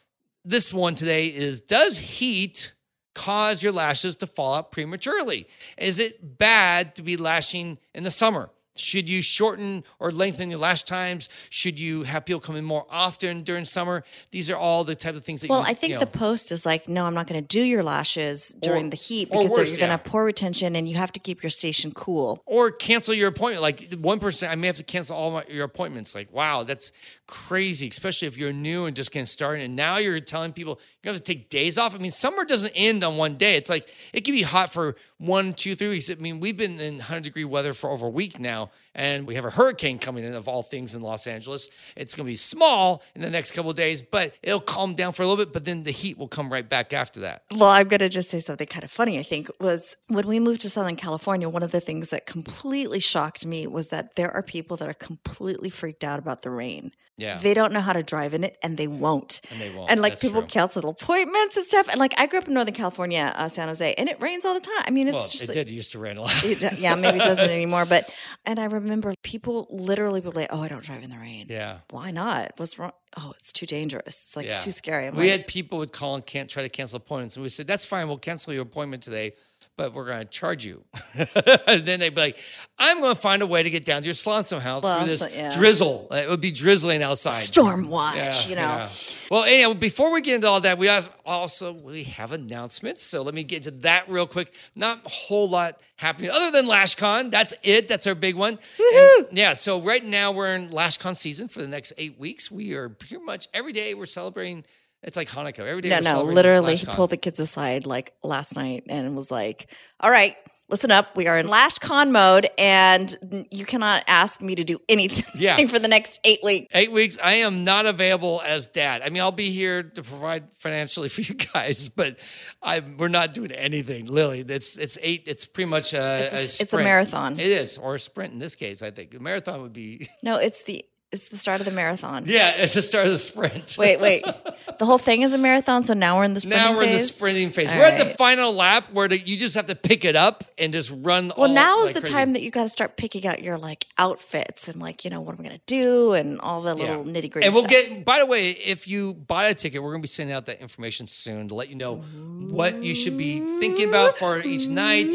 this 0.45 0.73
one 0.73 0.95
today 0.95 1.27
is 1.29 1.61
does 1.61 1.99
heat 1.99 2.73
cause 3.19 3.65
your 3.65 3.73
lashes 3.73 4.15
to 4.17 4.27
fall 4.29 4.55
out 4.55 4.71
prematurely? 4.71 5.49
Is 5.77 5.99
it 5.99 6.39
bad 6.39 6.95
to 6.95 7.03
be 7.03 7.17
lashing 7.17 7.79
in 7.93 8.05
the 8.05 8.11
summer? 8.11 8.49
Should 8.79 9.09
you 9.09 9.23
shorten 9.23 9.85
or 9.99 10.13
lengthen 10.13 10.51
your 10.51 10.59
lash 10.59 10.83
times? 10.83 11.29
Should 11.51 11.79
you 11.79 12.05
have 12.05 12.25
people 12.25 12.41
come 12.41 12.57
in 12.57 12.65
more 12.65 12.87
often 12.91 13.43
during 13.43 13.65
summer? 13.65 14.05
These 14.31 14.51
are 14.51 14.57
all 14.57 14.85
the 14.85 14.95
type 14.95 15.15
of 15.15 15.25
things 15.25 15.41
that 15.41 15.51
Well, 15.51 15.61
you, 15.61 15.67
I 15.67 15.75
think 15.75 15.95
you 15.95 15.99
the 15.99 16.07
post 16.07 16.53
is 16.53 16.65
like, 16.65 16.89
no, 16.89 17.05
I'm 17.07 17.15
not 17.15 17.27
going 17.27 17.41
to 17.43 17.47
do 17.47 17.63
your 17.63 17.83
lashes 17.83 18.57
during 18.61 18.87
Or- 18.87 18.91
the 18.91 18.97
heat 18.97 19.31
because 19.31 19.51
worse, 19.51 19.69
you're 19.69 19.79
going 19.79 19.79
to 19.79 19.81
yeah. 19.87 19.91
have 19.91 20.05
poor 20.05 20.25
retention 20.25 20.77
and 20.77 20.89
you 20.89 20.97
have 20.97 21.13
to 21.13 21.21
keep 21.21 21.43
your 21.43 21.51
station 21.51 21.93
cool. 21.93 22.43
or 22.47 22.71
cancel 22.71 23.15
your 23.15 23.29
appointment. 23.29 23.63
Like 23.63 23.93
one 23.95 24.21
person, 24.21 24.49
I 24.49 24.55
may 24.55 24.67
have 24.67 24.77
to 24.77 24.85
cancel 24.85 25.17
all 25.17 25.31
my, 25.31 25.45
your 25.49 25.65
appointments. 25.65 26.15
Like, 26.15 26.33
wow, 26.33 26.63
that's 26.63 26.93
crazy, 27.27 27.89
especially 27.89 28.29
if 28.29 28.37
you're 28.37 28.53
new 28.53 28.87
and 28.87 28.97
just 28.97 29.11
getting 29.11 29.27
started. 29.27 29.65
And 29.65 29.77
now 29.77 29.99
you're 29.99 30.19
telling 30.21 30.53
people 30.53 30.81
you 31.03 31.11
have 31.11 31.17
to 31.17 31.23
take 31.23 31.51
days 31.51 31.79
off. 31.79 31.95
I 31.95 31.99
mean, 31.99 32.11
summer 32.11 32.45
doesn't 32.45 32.73
end 32.75 33.05
on 33.05 33.17
one 33.17 33.37
day. 33.37 33.57
It's 33.57 33.69
like 33.71 33.89
it 34.13 34.23
can 34.25 34.35
be 34.35 34.43
hot 34.43 34.73
for 34.73 34.97
one, 35.19 35.53
two, 35.53 35.75
three 35.75 35.89
weeks. 35.89 36.09
I 36.11 36.15
mean, 36.15 36.41
we've 36.41 36.57
been 36.57 36.81
in 36.81 36.97
100 36.97 37.25
degree 37.25 37.45
weather 37.45 37.73
for 37.73 37.91
over 37.91 38.07
a 38.07 38.11
week 38.11 38.39
now, 38.39 38.68
and 38.95 39.27
we 39.27 39.35
have 39.37 39.45
a 39.45 39.51
hurricane 39.51 39.99
coming 39.99 40.25
in 40.25 40.35
of 40.35 40.49
all 40.49 40.63
things 40.63 40.95
in 40.95 41.03
Los 41.03 41.27
Angeles. 41.27 41.69
It's 41.97 42.15
going 42.15 42.27
to 42.27 42.31
be 42.31 42.37
small 42.37 43.03
in 43.15 43.23
the 43.23 43.31
next 43.31 43.53
couple 43.53 43.71
of 43.71 43.77
days, 43.77 44.03
but 44.03 44.35
it'll 44.43 44.61
calm 44.61 44.95
down 44.95 45.13
for 45.13 45.23
a 45.23 45.29
little 45.29 45.45
bit. 45.45 45.53
But 45.53 45.65
then 45.65 45.85
the 45.85 45.91
heat 45.91 46.19
will 46.19 46.29
come 46.29 46.53
right 46.53 46.69
back 46.69 46.93
after 46.93 47.21
that. 47.21 47.45
Well, 47.55 47.71
I'm 47.71 47.89
going 47.89 48.01
to 48.01 48.09
just 48.09 48.31
say 48.31 48.41
something 48.41 48.67
kind 48.67 48.85
of 48.85 48.91
funny, 48.91 49.19
I 49.19 49.23
think, 49.23 49.51
was 49.61 49.97
when 50.09 50.27
we 50.27 50.41
moved 50.41 50.63
to 50.63 50.71
Southern 50.71 50.97
California, 50.97 51.49
one 51.49 51.63
of 51.63 51.71
the 51.71 51.81
things 51.81 52.11
that 52.11 52.27
completely 52.27 53.01
shocked 53.01 53.47
me 53.47 53.67
was 53.67 53.89
that 53.89 54.17
there 54.17 54.33
are 54.33 54.43
people 54.43 54.77
that 54.79 54.89
are 54.89 54.95
completely 54.95 55.71
freaked 55.71 56.05
out 56.05 56.19
about 56.19 56.43
the 56.43 56.51
rain. 56.51 56.93
Yeah. 57.19 57.39
They 57.39 57.53
don't 57.53 57.73
know 57.73 57.81
how 57.81 57.93
to 57.93 58.03
drive 58.03 58.33
in 58.33 58.45
it 58.45 58.57
and 58.63 58.77
they 58.77 58.87
won't. 58.87 59.41
And 59.51 59.61
they 59.61 59.75
won't. 59.75 59.91
And 59.91 60.01
like 60.01 60.15
That's 60.15 60.23
people 60.23 60.43
true. 60.43 60.49
cancel 60.49 60.89
appointments 60.89 61.57
and 61.57 61.67
stuff. 61.67 61.89
And 61.89 61.99
like 61.99 62.15
I 62.17 62.27
grew 62.27 62.39
up 62.39 62.47
in 62.47 62.55
Northern 62.55 62.75
California, 62.75 63.33
uh, 63.37 63.49
San 63.49 63.67
Jose, 63.67 63.93
and 63.95 64.09
it 64.09 64.21
rains 64.23 64.45
all 64.45 64.55
the 64.55 64.61
time. 64.61 64.85
I 64.87 64.91
mean, 64.91 65.09
it's 65.09 65.17
well, 65.17 65.29
just 65.29 65.43
it 65.45 65.49
like, 65.49 65.55
did 65.55 65.71
used 65.71 65.91
to 65.93 65.99
rain 65.99 66.17
a 66.17 66.23
lot. 66.23 66.79
yeah, 66.79 66.95
maybe 66.95 67.19
it 67.19 67.25
doesn't 67.25 67.51
anymore. 67.51 67.87
But 67.87 68.09
and 68.47 68.58
I 68.59 68.65
remember 68.65 69.15
people 69.23 69.67
literally 69.71 70.21
would 70.21 70.35
be 70.35 70.41
like, 70.41 70.49
"Oh, 70.51 70.63
I 70.63 70.69
don't 70.69 70.85
drive 70.85 71.03
in 71.03 71.11
the 71.11 71.19
rain." 71.19 71.47
yeah. 71.49 71.79
Why 71.91 72.11
not? 72.11 72.53
What's 72.57 72.79
wrong? 72.79 72.93
Oh, 73.17 73.33
it's 73.39 73.53
too 73.53 73.67
dangerous. 73.67 74.07
It's 74.07 74.37
like 74.37 74.47
it's 74.47 74.65
too 74.65 74.71
scary. 74.73 75.07
I'm 75.07 75.15
we 75.17 75.23
like, 75.23 75.31
had 75.31 75.47
people 75.47 75.79
would 75.79 75.93
call 75.93 76.15
and 76.15 76.25
can't 76.25 76.49
try 76.49 76.63
to 76.63 76.69
cancel 76.69 76.97
appointments, 76.97 77.37
and 77.37 77.43
we 77.43 77.49
said 77.49 77.67
that's 77.67 77.85
fine. 77.85 78.09
We'll 78.09 78.19
cancel 78.19 78.53
your 78.53 78.63
appointment 78.63 79.03
today, 79.03 79.35
but 79.79 79.95
we're 79.95 80.05
going 80.05 80.19
to 80.19 80.25
charge 80.27 80.65
you. 80.67 80.85
and 81.15 81.87
then 81.87 82.01
they'd 82.01 82.15
be 82.15 82.21
like, 82.21 82.39
"I'm 82.79 83.01
going 83.01 83.15
to 83.15 83.21
find 83.21 83.41
a 83.41 83.47
way 83.47 83.63
to 83.63 83.71
get 83.71 83.87
down 83.87 84.03
to 84.03 84.07
your 84.07 84.13
salon 84.13 84.45
somehow 84.45 84.81
Well, 84.83 84.99
through 84.99 85.09
this 85.09 85.21
so- 85.21 85.29
yeah. 85.29 85.57
drizzle. 85.57 86.09
It 86.11 86.29
would 86.29 86.43
be 86.43 86.51
drizzling 86.51 87.03
outside." 87.03 87.33
storm 87.33 87.89
watch. 87.89 88.17
Yeah, 88.17 88.49
you 88.49 88.55
know. 88.57 88.61
yeah. 88.63 88.89
Well, 89.31 89.45
anyhow, 89.45 89.73
before 89.75 90.13
we 90.13 90.21
get 90.21 90.35
into 90.35 90.49
all 90.49 90.61
that, 90.61 90.77
we 90.77 90.89
also 91.25 91.73
we 91.73 92.03
have 92.05 92.33
announcements. 92.33 93.03
So 93.03 93.23
let 93.23 93.35
me 93.35 93.45
get 93.45 93.63
to 93.63 93.71
that 93.71 94.09
real 94.11 94.27
quick. 94.27 94.53
Not 94.75 95.07
a 95.07 95.09
whole 95.09 95.49
lot 95.49 95.81
happening 95.97 96.31
other 96.31 96.51
than 96.51 96.67
LashCon. 96.67 97.31
That's 97.31 97.55
it. 97.63 97.89
That's 97.89 98.07
our 98.07 98.15
big 98.17 98.35
one. 98.35 98.59
And, 98.79 99.27
yeah. 99.33 99.53
So 99.55 99.81
right 99.81 100.05
now 100.05 100.33
we're 100.33 100.55
in 100.57 100.71
LashCon 100.71 101.15
season 101.17 101.47
for 101.49 101.63
the 101.63 101.69
next 101.69 101.93
eight 101.97 102.19
weeks. 102.19 102.51
We 102.51 102.75
are 102.75 102.89
pretty 102.89 103.19
much 103.19 103.47
every 103.55 103.73
day 103.73 103.95
we're 103.95 104.07
celebrating. 104.07 104.65
It's 105.03 105.17
like 105.17 105.29
Hanukkah. 105.29 105.61
Every 105.61 105.83
day. 105.83 105.89
No, 105.91 106.01
no, 106.01 106.23
literally, 106.25 106.75
he 106.75 106.87
pulled 106.87 107.11
the 107.11 107.17
kids 107.17 107.39
aside 107.39 107.87
like 107.87 108.13
last 108.23 108.57
night 108.57 108.85
and 108.89 109.15
was 109.15 109.31
like, 109.31 109.71
"All 110.01 110.11
right, 110.11 110.37
listen 110.69 110.91
up. 110.91 111.17
We 111.17 111.29
are 111.29 111.39
in 111.39 111.47
Lash 111.47 111.79
Con 111.79 112.11
mode, 112.11 112.49
and 112.59 113.47
you 113.53 113.65
cannot 113.65 114.03
ask 114.09 114.43
me 114.43 114.57
to 114.57 114.65
do 114.65 114.81
anything 114.89 115.25
Yeah. 115.37 115.65
for 115.69 115.79
the 115.79 115.87
next 115.87 116.19
eight 116.25 116.41
weeks." 116.43 116.67
Eight 116.75 116.91
weeks. 116.91 117.17
I 117.23 117.35
am 117.35 117.63
not 117.63 117.87
available 117.87 118.43
as 118.45 118.67
dad. 118.67 119.03
I 119.05 119.11
mean, 119.11 119.23
I'll 119.23 119.31
be 119.31 119.53
here 119.53 119.85
to 119.85 120.03
provide 120.03 120.49
financially 120.59 121.09
for 121.15 121.21
you 121.21 121.35
guys, 121.35 121.89
but 121.89 122.19
I 122.61 122.81
we're 122.81 123.07
not 123.07 123.35
doing 123.35 123.53
anything. 123.53 124.07
Lily, 124.07 124.41
it's 124.49 124.77
it's 124.77 124.99
eight. 125.01 125.23
It's 125.27 125.47
pretty 125.47 125.71
much 125.71 125.93
a, 125.95 126.25
It's 126.25 126.59
a- 126.59 126.63
it's 126.65 126.73
a 126.73 126.79
marathon. 126.79 127.35
It 127.35 127.47
is, 127.47 127.79
or 127.79 127.95
a 127.95 128.01
sprint 128.01 128.33
in 128.33 128.41
this 128.41 128.57
case. 128.57 128.83
I 128.83 128.91
think 128.91 129.15
a 129.15 129.21
marathon 129.21 129.63
would 129.63 129.73
be. 129.73 130.09
No, 130.25 130.39
it's 130.39 130.65
the 130.65 130.85
It's 131.11 131.29
the 131.29 131.39
start 131.39 131.61
of 131.61 131.65
the 131.65 131.73
marathon. 131.73 132.25
Yeah, 132.27 132.51
it's 132.51 132.75
the 132.75 132.83
start 132.83 133.07
of 133.07 133.13
the 133.13 133.19
sprint. 133.19 133.77
Wait, 133.79 133.99
wait. 134.01 134.25
The 134.79 134.87
whole 134.87 134.99
thing 134.99 135.23
is 135.23 135.33
a 135.33 135.39
marathon, 135.39 135.83
so 135.83 135.93
now 135.95 136.19
we're 136.19 136.25
in 136.25 136.35
the 136.35 136.41
sprinting 136.41 136.61
phase. 136.61 136.71
now 136.71 136.77
we're 136.77 136.83
in 136.85 136.93
the 136.93 136.99
phase? 136.99 137.15
sprinting 137.17 137.51
phase. 137.51 137.73
All 137.73 137.79
we're 137.79 137.85
at 137.85 137.99
the 137.99 138.05
right. 138.05 138.17
final 138.17 138.53
lap 138.53 138.93
where 138.93 139.09
the, 139.09 139.19
you 139.19 139.37
just 139.37 139.57
have 139.57 139.67
to 139.67 139.75
pick 139.75 140.05
it 140.05 140.15
up 140.15 140.45
and 140.57 140.73
just 140.73 140.93
run. 140.95 141.33
Well, 141.37 141.49
all 141.49 141.55
now 141.55 141.81
is 141.81 141.87
like 141.87 141.95
the 141.97 142.01
crazy. 142.03 142.13
time 142.13 142.33
that 142.35 142.43
you 142.43 142.53
got 142.53 142.63
to 142.63 142.69
start 142.69 142.97
picking 142.97 143.27
out 143.27 143.43
your 143.43 143.59
like 143.59 143.87
outfits 143.99 144.69
and 144.69 144.81
like 144.81 145.05
you 145.05 145.11
know 145.11 145.21
what 145.21 145.35
am 145.35 145.41
I 145.45 145.49
going 145.49 145.57
to 145.59 145.65
do 145.67 146.13
and 146.13 146.39
all 146.41 146.63
the 146.63 146.77
little 146.77 147.05
Yeah. 147.05 147.13
nitty 147.13 147.31
gritty. 147.31 147.47
And 147.47 147.55
we'll 147.55 147.65
stuff. 147.65 147.73
get. 147.89 148.05
By 148.05 148.21
the 148.21 148.27
way, 148.27 148.51
if 148.51 148.87
you 148.87 149.15
buy 149.15 149.49
a 149.49 149.55
ticket, 149.55 149.83
we're 149.83 149.91
going 149.91 150.03
to 150.03 150.07
be 150.07 150.13
sending 150.13 150.33
out 150.37 150.47
that 150.47 150.61
information 150.61 151.09
soon 151.09 151.49
to 151.49 151.57
let 151.57 151.69
you 151.71 151.75
know 151.75 151.97
what 151.97 152.85
you 152.85 152.95
should 152.95 153.19
be 153.19 153.41
thinking 153.59 153.89
about 153.89 154.17
for 154.17 154.39
each 154.39 154.69
night. 154.69 155.13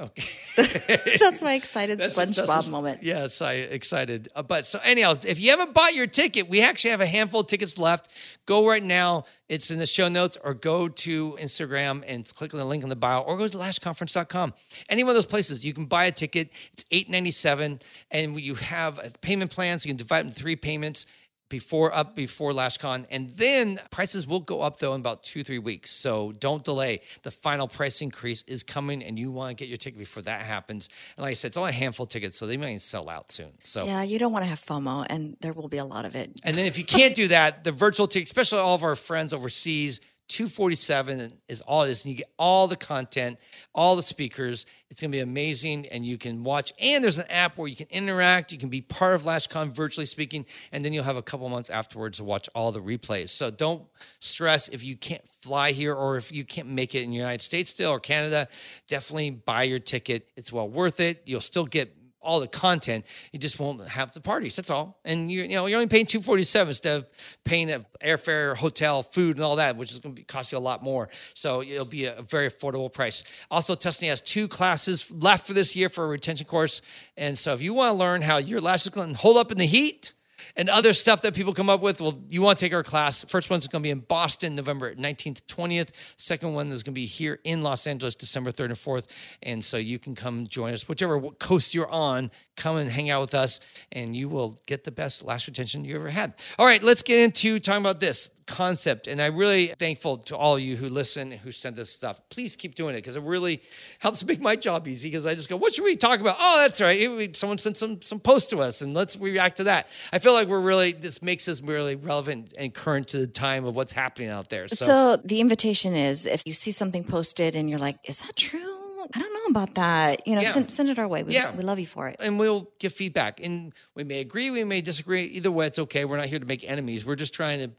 Okay. 0.00 0.24
That's 1.20 1.42
my 1.42 1.52
excited 1.54 1.98
That's- 1.98 2.16
SpongeBob 2.18 2.46
that's- 2.46 2.68
moment. 2.68 3.02
Yes, 3.02 3.42
I 3.42 3.52
excited. 3.54 4.28
Uh, 4.34 4.42
but 4.42 4.64
so 4.66 4.80
anyhow, 4.82 5.14
if 5.24 5.38
you 5.38 5.50
haven't 5.50 5.74
bought 5.74 5.94
your 5.94 6.06
ticket, 6.06 6.48
we 6.48 6.62
actually 6.62 6.90
have 6.90 7.00
a 7.02 7.06
handful 7.06 7.40
of 7.40 7.46
tickets 7.48 7.76
left. 7.76 8.08
Go 8.46 8.66
right 8.66 8.82
now. 8.82 9.24
It's 9.48 9.70
in 9.70 9.78
the 9.78 9.86
show 9.86 10.08
notes, 10.08 10.38
or 10.42 10.54
go 10.54 10.88
to 10.88 11.36
Instagram 11.40 12.04
and 12.06 12.26
click 12.34 12.54
on 12.54 12.60
the 12.60 12.64
link 12.66 12.82
in 12.82 12.88
the 12.88 12.96
bio, 12.96 13.20
or 13.20 13.36
go 13.36 13.48
to 13.48 13.58
lashconference.com. 13.58 14.54
Any 14.88 15.02
one 15.02 15.10
of 15.10 15.16
those 15.16 15.26
places, 15.26 15.64
you 15.64 15.74
can 15.74 15.86
buy 15.86 16.04
a 16.04 16.12
ticket. 16.12 16.50
It's 16.72 16.84
eight 16.90 17.10
ninety 17.10 17.32
seven, 17.32 17.80
and 18.10 18.40
you 18.40 18.54
have 18.54 18.98
a 18.98 19.10
payment 19.20 19.50
plans. 19.50 19.84
You 19.84 19.90
can 19.90 19.96
divide 19.96 20.20
it 20.20 20.28
into 20.28 20.40
three 20.40 20.56
payments 20.56 21.04
before 21.50 21.94
up 21.94 22.16
before 22.16 22.52
LashCon 22.52 23.04
and 23.10 23.36
then 23.36 23.78
prices 23.90 24.26
will 24.26 24.40
go 24.40 24.62
up 24.62 24.78
though 24.78 24.94
in 24.94 25.00
about 25.00 25.22
two 25.22 25.42
three 25.42 25.58
weeks. 25.58 25.90
So 25.90 26.32
don't 26.32 26.64
delay. 26.64 27.02
The 27.22 27.30
final 27.30 27.68
price 27.68 28.00
increase 28.00 28.42
is 28.46 28.62
coming, 28.62 29.02
and 29.02 29.18
you 29.18 29.30
want 29.30 29.50
to 29.50 29.62
get 29.62 29.68
your 29.68 29.76
ticket 29.76 29.98
before 29.98 30.22
that 30.22 30.42
happens. 30.42 30.88
And 31.16 31.24
like 31.24 31.32
I 31.32 31.34
said, 31.34 31.48
it's 31.48 31.56
only 31.56 31.70
a 31.70 31.74
handful 31.74 32.04
of 32.04 32.10
tickets, 32.10 32.38
so 32.38 32.46
they 32.46 32.56
might 32.56 32.80
sell 32.80 33.10
out 33.10 33.32
soon. 33.32 33.52
So. 33.62 33.84
Yeah, 33.84 34.02
you 34.02 34.18
don't 34.18 34.32
want 34.32 34.44
to 34.44 34.48
have 34.48 34.60
FOMO, 34.60 35.06
and 35.10 35.36
there 35.40 35.52
will 35.52 35.68
be 35.68 35.78
a 35.78 35.84
lot 35.84 36.04
of 36.04 36.14
it. 36.14 36.40
And 36.44 36.56
then 36.56 36.66
if 36.66 36.78
you 36.78 36.84
can't 36.84 37.14
do 37.14 37.28
that, 37.28 37.64
the 37.64 37.72
virtual 37.72 38.08
ticket, 38.08 38.28
especially 38.28 38.60
all 38.60 38.74
of 38.74 38.84
our 38.84 38.96
friends 38.96 39.32
overseas, 39.32 40.00
247 40.30 41.32
is 41.48 41.60
all 41.62 41.82
it 41.82 41.90
is. 41.90 42.04
And 42.04 42.12
you 42.12 42.18
get 42.18 42.30
all 42.38 42.68
the 42.68 42.76
content, 42.76 43.36
all 43.74 43.96
the 43.96 44.02
speakers. 44.02 44.64
It's 44.88 45.00
going 45.00 45.10
to 45.10 45.16
be 45.16 45.20
amazing. 45.20 45.88
And 45.88 46.06
you 46.06 46.18
can 46.18 46.44
watch. 46.44 46.72
And 46.80 47.02
there's 47.02 47.18
an 47.18 47.26
app 47.28 47.58
where 47.58 47.66
you 47.66 47.74
can 47.74 47.88
interact. 47.90 48.52
You 48.52 48.58
can 48.58 48.68
be 48.68 48.80
part 48.80 49.14
of 49.14 49.24
LashCon 49.24 49.72
virtually 49.72 50.06
speaking. 50.06 50.46
And 50.70 50.84
then 50.84 50.92
you'll 50.92 51.04
have 51.04 51.16
a 51.16 51.22
couple 51.22 51.48
months 51.48 51.68
afterwards 51.68 52.18
to 52.18 52.24
watch 52.24 52.48
all 52.54 52.70
the 52.70 52.80
replays. 52.80 53.30
So 53.30 53.50
don't 53.50 53.82
stress 54.20 54.68
if 54.68 54.84
you 54.84 54.96
can't 54.96 55.24
fly 55.42 55.72
here 55.72 55.94
or 55.94 56.16
if 56.16 56.30
you 56.30 56.44
can't 56.44 56.68
make 56.68 56.94
it 56.94 57.02
in 57.02 57.10
the 57.10 57.16
United 57.16 57.42
States 57.42 57.70
still 57.70 57.90
or 57.90 57.98
Canada. 57.98 58.46
Definitely 58.86 59.30
buy 59.30 59.64
your 59.64 59.80
ticket. 59.80 60.28
It's 60.36 60.52
well 60.52 60.68
worth 60.68 61.00
it. 61.00 61.22
You'll 61.26 61.40
still 61.40 61.66
get 61.66 61.92
all 62.22 62.40
the 62.40 62.48
content. 62.48 63.04
You 63.32 63.38
just 63.38 63.58
won't 63.58 63.86
have 63.88 64.12
the 64.12 64.20
parties. 64.20 64.56
That's 64.56 64.70
all. 64.70 64.98
And 65.04 65.30
you 65.30 65.42
you 65.42 65.48
know 65.54 65.66
you're 65.66 65.78
only 65.78 65.88
paying 65.88 66.06
two 66.06 66.20
forty 66.20 66.44
seven 66.44 66.70
instead 66.70 66.98
of 66.98 67.06
paying 67.44 67.70
a 67.70 67.84
airfare, 68.04 68.56
hotel, 68.56 69.02
food, 69.02 69.36
and 69.36 69.44
all 69.44 69.56
that, 69.56 69.76
which 69.76 69.92
is 69.92 69.98
going 69.98 70.14
to 70.14 70.22
cost 70.24 70.52
you 70.52 70.58
a 70.58 70.60
lot 70.60 70.82
more. 70.82 71.08
So 71.34 71.62
it'll 71.62 71.84
be 71.84 72.06
a, 72.06 72.22
very 72.22 72.50
affordable 72.50 72.92
price. 72.92 73.24
Also, 73.50 73.74
Tuscany 73.74 74.08
has 74.08 74.20
two 74.20 74.48
classes 74.48 75.10
left 75.10 75.46
for 75.46 75.52
this 75.52 75.74
year 75.76 75.88
for 75.88 76.04
a 76.04 76.08
retention 76.08 76.46
course. 76.46 76.80
And 77.16 77.38
so 77.38 77.52
if 77.52 77.62
you 77.62 77.74
want 77.74 77.94
to 77.94 77.98
learn 77.98 78.22
how 78.22 78.38
your 78.38 78.60
lashes 78.60 78.90
can 78.90 79.14
hold 79.14 79.36
up 79.36 79.50
in 79.50 79.58
the 79.58 79.66
heat. 79.66 80.12
And 80.56 80.68
other 80.68 80.92
stuff 80.92 81.22
that 81.22 81.34
people 81.34 81.54
come 81.54 81.70
up 81.70 81.80
with. 81.80 82.00
Well, 82.00 82.20
you 82.28 82.42
want 82.42 82.58
to 82.58 82.64
take 82.64 82.72
our 82.72 82.82
class. 82.82 83.24
First 83.28 83.50
one's 83.50 83.66
going 83.66 83.82
to 83.82 83.86
be 83.86 83.90
in 83.90 84.00
Boston, 84.00 84.54
November 84.54 84.94
19th, 84.94 85.42
20th. 85.42 85.90
Second 86.16 86.54
one 86.54 86.68
is 86.68 86.82
going 86.82 86.94
to 86.94 87.00
be 87.00 87.06
here 87.06 87.38
in 87.44 87.62
Los 87.62 87.86
Angeles, 87.86 88.14
December 88.14 88.50
3rd 88.50 88.66
and 88.66 88.74
4th. 88.74 89.06
And 89.42 89.64
so 89.64 89.76
you 89.76 89.98
can 89.98 90.14
come 90.14 90.46
join 90.46 90.72
us, 90.72 90.88
whichever 90.88 91.20
coast 91.20 91.74
you're 91.74 91.90
on, 91.90 92.30
come 92.56 92.76
and 92.76 92.90
hang 92.90 93.10
out 93.10 93.20
with 93.22 93.34
us, 93.34 93.60
and 93.92 94.14
you 94.14 94.28
will 94.28 94.58
get 94.66 94.84
the 94.84 94.90
best 94.90 95.24
lash 95.24 95.46
retention 95.48 95.84
you 95.84 95.96
ever 95.96 96.10
had. 96.10 96.34
All 96.58 96.66
right, 96.66 96.82
let's 96.82 97.02
get 97.02 97.20
into 97.20 97.58
talking 97.58 97.82
about 97.82 98.00
this 98.00 98.30
concept. 98.50 99.06
And 99.06 99.22
I'm 99.22 99.36
really 99.36 99.68
thankful 99.78 100.18
to 100.18 100.36
all 100.36 100.58
you 100.58 100.76
who 100.76 100.88
listen, 100.88 101.30
who 101.30 101.52
send 101.52 101.76
this 101.76 101.90
stuff. 101.90 102.20
Please 102.30 102.56
keep 102.56 102.74
doing 102.74 102.94
it 102.94 102.98
because 102.98 103.16
it 103.16 103.22
really 103.22 103.62
helps 104.00 104.24
make 104.24 104.40
my 104.40 104.56
job 104.56 104.86
easy. 104.88 105.08
Because 105.08 105.24
I 105.24 105.34
just 105.34 105.48
go, 105.48 105.56
what 105.56 105.74
should 105.74 105.84
we 105.84 105.96
talk 105.96 106.20
about? 106.20 106.36
Oh, 106.38 106.58
that's 106.58 106.80
right. 106.80 107.34
Someone 107.36 107.58
sent 107.58 107.76
some 107.76 108.02
some 108.02 108.20
post 108.20 108.50
to 108.50 108.58
us, 108.60 108.82
and 108.82 108.92
let's 108.94 109.16
react 109.16 109.56
to 109.58 109.64
that. 109.64 109.88
I 110.12 110.18
feel 110.18 110.32
like 110.32 110.48
we're 110.48 110.60
really 110.60 110.92
this 110.92 111.22
makes 111.22 111.48
us 111.48 111.60
really 111.62 111.96
relevant 111.96 112.52
and 112.58 112.74
current 112.74 113.08
to 113.08 113.18
the 113.18 113.26
time 113.26 113.64
of 113.64 113.74
what's 113.76 113.92
happening 113.92 114.28
out 114.30 114.50
there. 114.50 114.68
So, 114.68 114.86
So 114.86 115.16
the 115.24 115.40
invitation 115.40 115.94
is 115.94 116.26
if 116.26 116.42
you 116.46 116.52
see 116.54 116.72
something 116.72 117.04
posted 117.04 117.54
and 117.54 117.70
you're 117.70 117.78
like, 117.78 117.98
is 118.04 118.18
that 118.20 118.36
true? 118.36 118.76
I 119.14 119.18
don't 119.18 119.32
know 119.32 119.50
about 119.60 119.74
that. 119.76 120.26
You 120.26 120.34
know, 120.34 120.42
Yeah. 120.42 120.52
send, 120.52 120.70
send 120.70 120.88
it 120.90 120.98
our 120.98 121.08
way. 121.08 121.22
We, 121.22 121.32
Yeah. 121.34 121.56
we 121.56 121.62
love 121.64 121.78
you 121.78 121.86
for 121.86 122.08
it. 122.08 122.16
and 122.20 122.38
we'll 122.38 122.70
give 122.78 122.92
feedback. 122.92 123.40
And 123.42 123.72
we 123.96 124.04
may 124.04 124.20
agree, 124.20 124.50
we 124.50 124.62
may 124.62 124.82
disagree. 124.82 125.24
Either 125.24 125.50
way, 125.50 125.66
it's 125.66 125.78
okay. 125.78 126.04
We're 126.04 126.18
not 126.18 126.26
here 126.26 126.38
to 126.38 126.44
make 126.46 126.62
enemies. 126.64 127.04
We're 127.04 127.16
just 127.16 127.32
trying 127.34 127.58
to 127.60 127.70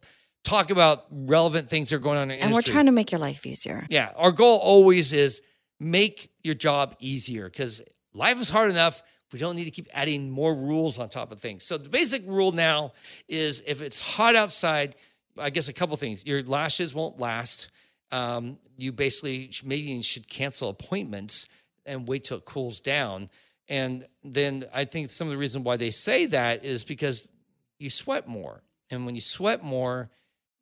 talk 0.44 0.70
about 0.72 1.06
relevant 1.12 1.70
things 1.70 1.90
that 1.90 1.98
are 1.98 2.00
going 2.00 2.18
on 2.18 2.32
in 2.32 2.40
And 2.40 2.52
we're 2.52 2.58
industry. 2.60 2.74
trying 2.74 2.86
to 2.88 2.92
make 2.92 3.12
your 3.12 3.20
life 3.20 3.46
easier. 3.46 3.86
Yeah, 3.90 4.12
our 4.16 4.32
goal 4.32 4.58
always 4.58 5.14
is 5.14 5.42
make 5.80 6.32
your 6.44 6.56
job 6.56 6.96
easier 7.00 7.46
because 7.46 7.82
life 8.14 8.40
is 8.40 8.50
hard 8.50 8.70
enough. 8.70 9.04
We 9.32 9.40
don't 9.40 9.56
need 9.56 9.66
to 9.66 9.72
keep 9.72 9.88
adding 9.94 10.30
more 10.30 10.54
rules 10.54 11.00
on 11.00 11.10
top 11.10 11.32
of 11.32 11.40
things. 11.40 11.64
So 11.64 11.78
the 11.78 11.90
basic 11.90 12.24
rule 12.28 12.52
now 12.52 12.94
is 13.28 13.64
if 13.66 13.82
it's 13.82 14.02
hot 14.02 14.36
outside, 14.36 14.96
I 15.38 15.50
guess 15.50 15.70
a 15.70 15.74
couple 15.74 15.96
things. 15.96 16.26
Your 16.26 16.44
lashes 16.44 16.94
won't 16.94 17.20
last. 17.20 17.70
Um, 18.12 18.58
you 18.76 18.92
basically 18.92 19.50
maybe 19.64 19.84
you 19.84 20.04
should 20.04 20.28
cancel 20.28 20.68
appointments 20.70 21.46
and 21.86 22.08
wait 22.08 22.26
till 22.26 22.38
it 22.38 22.46
cools 22.46 22.80
down. 22.82 23.30
And 23.70 24.06
then 24.24 24.66
I 24.74 24.84
think 24.84 25.12
some 25.12 25.28
of 25.28 25.32
the 25.32 25.38
reason 25.38 25.64
why 25.64 25.78
they 25.78 25.92
say 25.92 26.26
that 26.26 26.66
is 26.66 26.84
because 26.84 27.30
you 27.80 27.90
sweat 27.90 28.28
more. 28.28 28.64
And 28.90 29.06
when 29.06 29.16
you 29.16 29.22
sweat 29.22 29.64
more, 29.64 30.10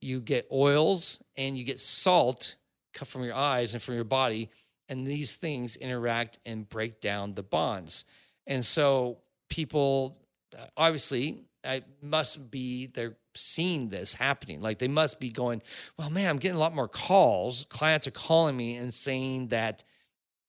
you 0.01 0.22
get 0.22 0.48
oils 0.51 1.22
and 1.38 1.58
you 1.58 1.63
get 1.63 1.79
salt 1.79 2.56
cut 2.94 3.08
from 3.08 3.24
your 3.24 3.36
eyes 3.36 3.74
and 3.74 3.84
from 3.84 3.96
your 3.96 4.03
body. 4.03 4.50
And 4.88 5.06
these 5.06 5.36
things 5.36 5.75
interact 5.75 6.39
and 6.46 6.68
break 6.68 7.00
down 7.00 7.36
the 7.36 7.44
bonds. 7.44 8.06
And 8.48 8.65
so 8.65 9.20
people 9.50 10.18
uh, 10.58 10.65
obviously 10.75 11.44
I 11.63 11.84
must 12.01 12.50
be 12.50 12.88
they're 12.88 13.18
seeing 13.36 13.89
this 13.89 14.13
happening. 14.13 14.62
Like 14.62 14.79
they 14.79 14.88
must 14.88 15.20
be 15.20 15.29
going, 15.29 15.62
well, 15.98 16.10
man, 16.10 16.29
I'm 16.29 16.38
getting 16.38 16.58
a 16.58 16.60
lot 16.60 16.74
more 16.74 16.88
calls. 16.88 17.65
Clients 17.70 18.08
are 18.08 18.12
calling 18.12 18.56
me 18.56 18.75
and 18.75 18.94
saying 18.94 19.50
that 19.50 19.84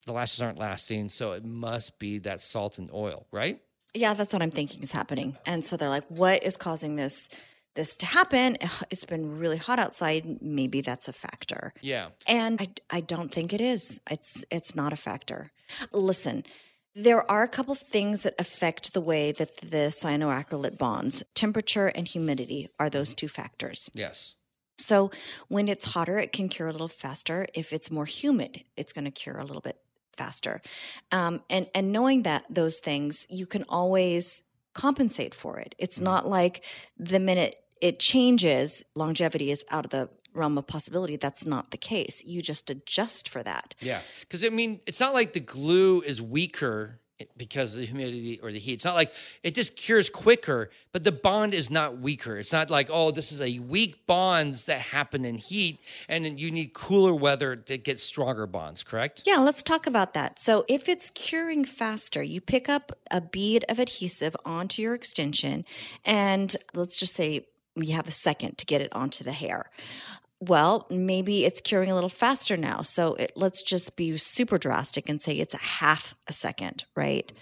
the 0.07 0.13
lashes 0.13 0.41
aren't 0.41 0.59
lasting. 0.59 1.09
So 1.09 1.33
it 1.33 1.45
must 1.45 1.99
be 1.99 2.19
that 2.21 2.41
salt 2.41 2.79
and 2.79 2.91
oil, 2.93 3.27
right? 3.33 3.61
Yeah, 3.95 4.15
that's 4.15 4.33
what 4.33 4.41
I'm 4.41 4.51
thinking 4.51 4.83
is 4.83 4.93
happening. 4.93 5.37
And 5.45 5.65
so 5.65 5.77
they're 5.77 5.89
like, 5.89 6.07
what 6.09 6.45
is 6.45 6.57
causing 6.57 6.97
this 6.97 7.29
this 7.75 7.97
to 7.97 8.07
happen? 8.07 8.57
It's 8.91 9.05
been 9.05 9.39
really 9.39 9.57
hot 9.57 9.79
outside. 9.79 10.43
Maybe 10.43 10.81
that's 10.81 11.09
a 11.09 11.13
factor. 11.13 11.73
Yeah. 11.81 12.09
And 12.27 12.61
I, 12.61 12.97
I 12.99 13.01
don't 13.01 13.33
think 13.33 13.53
it 13.53 13.61
is. 13.61 14.01
It's 14.11 14.45
it's 14.51 14.75
not 14.75 14.93
a 14.93 14.97
factor. 14.97 15.53
Listen, 15.93 16.45
there 16.95 17.29
are 17.31 17.43
a 17.43 17.49
couple 17.49 17.73
of 17.73 17.79
things 17.79 18.23
that 18.25 18.35
affect 18.39 18.93
the 18.93 19.01
way 19.01 19.33
that 19.33 19.57
the 19.59 19.93
cyanoacrylate 20.03 20.77
bonds. 20.77 21.23
Temperature 21.35 21.87
and 21.87 22.09
humidity 22.09 22.69
are 22.79 22.91
those 22.91 23.15
two 23.15 23.29
factors. 23.29 23.89
Yes. 23.95 24.35
So 24.77 25.11
when 25.49 25.69
it's 25.69 25.87
hotter, 25.87 26.19
it 26.19 26.33
can 26.33 26.49
cure 26.49 26.69
a 26.69 26.73
little 26.73 26.89
faster. 26.89 27.47
If 27.55 27.73
it's 27.73 27.91
more 27.91 28.07
humid, 28.07 28.65
it's 28.77 28.93
going 28.93 29.05
to 29.05 29.11
cure 29.11 29.39
a 29.39 29.45
little 29.45 29.61
bit 29.61 29.77
faster. 30.17 30.61
Um, 31.13 31.43
and 31.49 31.69
and 31.75 31.93
knowing 31.93 32.23
that 32.23 32.45
those 32.51 32.79
things, 32.79 33.27
you 33.29 33.47
can 33.47 33.65
always 33.69 34.43
compensate 34.75 35.35
for 35.35 35.59
it. 35.59 35.75
It's 35.79 35.97
mm-hmm. 35.97 36.05
not 36.05 36.29
like 36.29 36.65
the 36.99 37.21
minute 37.21 37.57
it 37.81 37.99
changes, 37.99 38.85
longevity 38.95 39.51
is 39.51 39.65
out 39.71 39.87
of 39.87 39.91
the 39.91 40.11
realm 40.33 40.59
of 40.59 40.67
possibility. 40.67 41.17
That's 41.17 41.45
not 41.45 41.71
the 41.71 41.77
case. 41.77 42.23
You 42.25 42.43
just 42.43 42.71
adjust 42.71 43.29
for 43.29 43.43
that. 43.43 43.75
Yeah, 43.81 44.01
because 44.21 44.45
I 44.45 44.51
mean, 44.51 44.81
it's 44.87 45.01
not 45.01 45.15
like 45.15 45.33
the 45.33 45.41
glue 45.41 46.03
is 46.03 46.23
weaker 46.23 47.00
because 47.37 47.75
of 47.75 47.81
the 47.81 47.87
humidity 47.87 48.41
or 48.43 48.53
the 48.53 48.59
heat. 48.59 48.75
It's 48.75 48.85
not 48.85 48.95
like 48.95 49.13
it 49.43 49.55
just 49.55 49.77
cures 49.77 50.09
quicker, 50.09 50.71
but 50.93 51.05
the 51.05 51.13
bond 51.13 51.55
is 51.55 51.71
not 51.71 51.99
weaker. 51.99 52.39
It's 52.39 52.53
not 52.53 52.71
like 52.71 52.89
oh, 52.91 53.11
this 53.11 53.33
is 53.33 53.41
a 53.41 53.59
weak 53.61 54.07
bonds 54.07 54.67
that 54.67 54.81
happen 54.81 55.25
in 55.25 55.37
heat, 55.37 55.81
and 56.09 56.25
then 56.25 56.39
you 56.39 56.51
need 56.51 56.73
cooler 56.73 57.15
weather 57.15 57.57
to 57.57 57.79
get 57.79 57.99
stronger 57.99 58.47
bonds. 58.47 58.83
Correct? 58.83 59.23
Yeah, 59.27 59.39
let's 59.39 59.63
talk 59.63 59.87
about 59.87 60.15
that. 60.15 60.39
So, 60.39 60.65
if 60.69 60.89
it's 60.89 61.11
curing 61.11 61.65
faster, 61.65 62.23
you 62.23 62.41
pick 62.41 62.69
up 62.69 62.93
a 63.11 63.21
bead 63.21 63.65
of 63.69 63.79
adhesive 63.79 64.37
onto 64.45 64.83
your 64.83 64.95
extension, 64.95 65.65
and 66.05 66.57
let's 66.75 66.97
just 66.97 67.15
say 67.15 67.47
you 67.77 67.95
have 67.95 68.09
a 68.09 68.13
second 68.13 68.59
to 68.59 68.67
get 68.67 68.81
it 68.81 68.93
onto 68.93 69.25
the 69.25 69.33
hair. 69.33 69.71
Well, 70.41 70.87
maybe 70.91 71.45
it's 71.45 71.61
curing 71.61 71.91
a 71.91 71.95
little 71.95 72.09
faster 72.09 72.57
now. 72.57 72.83
So, 72.83 73.15
it, 73.15 73.33
let's 73.37 73.63
just 73.63 73.95
be 73.97 74.17
super 74.17 74.59
drastic 74.59 75.09
and 75.09 75.21
say 75.21 75.35
it's 75.35 75.55
a 75.55 75.59
half 75.59 76.15
a 76.27 76.33
second, 76.33 76.85
right? 76.97 77.33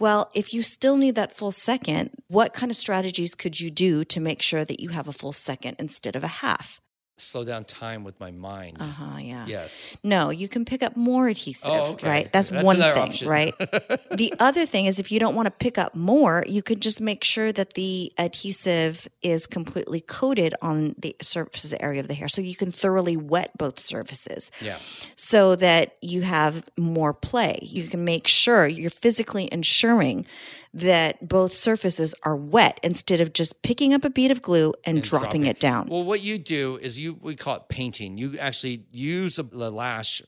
Well, 0.00 0.30
if 0.32 0.54
you 0.54 0.62
still 0.62 0.96
need 0.96 1.16
that 1.16 1.34
full 1.34 1.50
second, 1.50 2.10
what 2.28 2.54
kind 2.54 2.70
of 2.70 2.76
strategies 2.76 3.34
could 3.34 3.58
you 3.58 3.70
do 3.70 4.04
to 4.04 4.20
make 4.20 4.40
sure 4.40 4.64
that 4.64 4.80
you 4.80 4.90
have 4.90 5.08
a 5.08 5.12
full 5.12 5.32
second 5.32 5.76
instead 5.80 6.14
of 6.14 6.22
a 6.22 6.28
half? 6.28 6.80
Slow 7.18 7.44
down 7.44 7.64
time 7.64 8.04
with 8.04 8.18
my 8.20 8.30
mind. 8.30 8.76
Uh 8.80 8.86
huh. 8.86 9.18
Yeah. 9.18 9.44
Yes. 9.46 9.96
No, 10.02 10.30
you 10.30 10.48
can 10.48 10.64
pick 10.64 10.82
up 10.82 10.96
more 10.96 11.28
adhesive, 11.28 11.70
Oh, 11.70 11.92
okay. 11.92 12.08
right? 12.08 12.32
That's, 12.32 12.48
That's 12.50 12.64
one 12.64 12.76
thing, 12.76 12.84
option. 12.98 13.28
right? 13.28 13.54
the 14.10 14.32
other 14.38 14.64
thing 14.66 14.86
is 14.86 14.98
if 14.98 15.10
you 15.12 15.18
don't 15.20 15.34
want 15.34 15.46
to 15.46 15.50
pick 15.50 15.78
up 15.78 15.94
more, 15.94 16.44
you 16.48 16.62
could 16.62 16.80
just 16.80 17.00
make 17.00 17.24
sure 17.24 17.52
that 17.52 17.74
the 17.74 18.12
adhesive 18.18 19.08
is 19.22 19.46
completely 19.46 20.00
coated 20.00 20.54
on 20.62 20.94
the 20.98 21.14
surface 21.20 21.74
area 21.80 22.00
of 22.00 22.08
the 22.08 22.14
hair 22.14 22.28
so 22.28 22.40
you 22.40 22.54
can 22.56 22.70
thoroughly 22.72 23.16
wet 23.16 23.50
both 23.58 23.80
surfaces 23.80 24.50
Yeah. 24.60 24.76
so 25.16 25.56
that 25.56 25.96
you 26.00 26.22
have 26.22 26.68
more 26.78 27.12
play. 27.12 27.58
You 27.62 27.84
can 27.88 28.04
make 28.04 28.26
sure 28.28 28.66
you're 28.66 28.90
physically 28.90 29.48
ensuring 29.52 30.24
that 30.80 31.28
both 31.28 31.52
surfaces 31.52 32.14
are 32.22 32.36
wet 32.36 32.80
instead 32.82 33.20
of 33.20 33.32
just 33.32 33.62
picking 33.62 33.94
up 33.94 34.04
a 34.04 34.10
bead 34.10 34.30
of 34.30 34.42
glue 34.42 34.74
and, 34.84 35.02
dropping 35.02 35.46
it 35.46 35.60
down. 35.60 35.86
Well, 35.88 36.04
what 36.04 36.20
you 36.20 36.38
do 36.38 36.78
is 36.80 36.98
you 36.98 37.18
we 37.20 37.36
call 37.36 37.56
it 37.56 37.68
painting. 37.68 38.18
You 38.18 38.38
actually 38.38 38.84
use 38.90 39.38
a, 39.38 39.42
the 39.42 39.70
lash, 39.70 40.22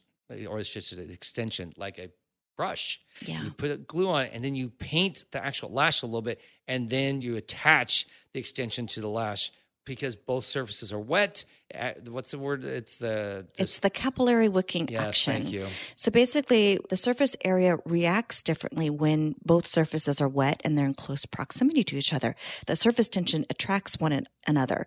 or 0.48 0.58
it's 0.58 0.72
just 0.72 0.92
an 0.92 1.10
extension, 1.10 1.72
like 1.76 1.98
a 1.98 2.10
brush. 2.56 3.00
Yeah. 3.22 3.44
You 3.44 3.50
put 3.50 3.70
a 3.70 3.76
glue 3.76 4.08
on 4.08 4.26
it, 4.26 4.32
and 4.34 4.44
then 4.44 4.54
you 4.54 4.70
paint 4.70 5.24
the 5.32 5.44
actual 5.44 5.72
lash 5.72 6.02
a 6.02 6.06
little 6.06 6.22
bit, 6.22 6.40
and 6.68 6.90
then 6.90 7.20
you 7.20 7.36
attach 7.36 8.06
the 8.32 8.40
extension 8.40 8.86
to 8.88 9.00
the 9.00 9.08
lash 9.08 9.50
because 9.84 10.14
both 10.14 10.44
surfaces 10.44 10.92
are 10.92 10.98
wet. 11.00 11.44
Uh, 11.74 11.92
What's 12.08 12.30
the 12.32 12.38
word? 12.38 12.64
It's 12.64 12.98
the 12.98 13.46
It's 13.58 13.78
the 13.78 13.90
capillary 13.90 14.48
wicking 14.48 14.88
Yes, 14.88 15.02
action. 15.02 15.32
thank 15.34 15.52
you. 15.52 15.68
So 15.96 16.10
basically, 16.10 16.78
the 16.90 16.96
surface 16.96 17.34
area 17.44 17.78
reacts 17.84 18.42
differently 18.42 18.90
when 18.90 19.34
both 19.44 19.66
surfaces 19.66 20.20
are 20.20 20.28
wet 20.28 20.60
and 20.64 20.76
they're 20.76 20.86
in 20.86 20.94
close 20.94 21.26
proximity 21.26 21.82
to 21.84 21.96
each 21.96 22.12
other. 22.12 22.36
The 22.66 22.76
surface 22.76 23.08
tension 23.08 23.46
attracts 23.48 23.98
one 23.98 24.26
another. 24.46 24.86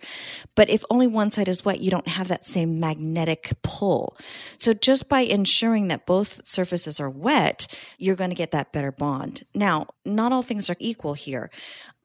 But 0.55 0.69
if 0.69 0.83
only 0.89 1.07
one 1.07 1.31
side 1.31 1.47
is 1.47 1.65
wet, 1.65 1.79
you 1.81 1.89
don't 1.91 2.07
have 2.07 2.27
that 2.27 2.45
same 2.45 2.79
magnetic 2.79 3.53
pull. 3.63 4.17
So 4.57 4.73
just 4.73 5.09
by 5.09 5.21
ensuring 5.21 5.87
that 5.87 6.05
both 6.05 6.45
surfaces 6.45 6.99
are 6.99 7.09
wet, 7.09 7.67
you're 7.97 8.15
going 8.15 8.29
to 8.29 8.35
get 8.35 8.51
that 8.51 8.71
better 8.73 8.91
bond. 8.91 9.43
Now, 9.55 9.87
not 10.05 10.31
all 10.31 10.43
things 10.43 10.69
are 10.69 10.77
equal 10.79 11.13
here. 11.13 11.49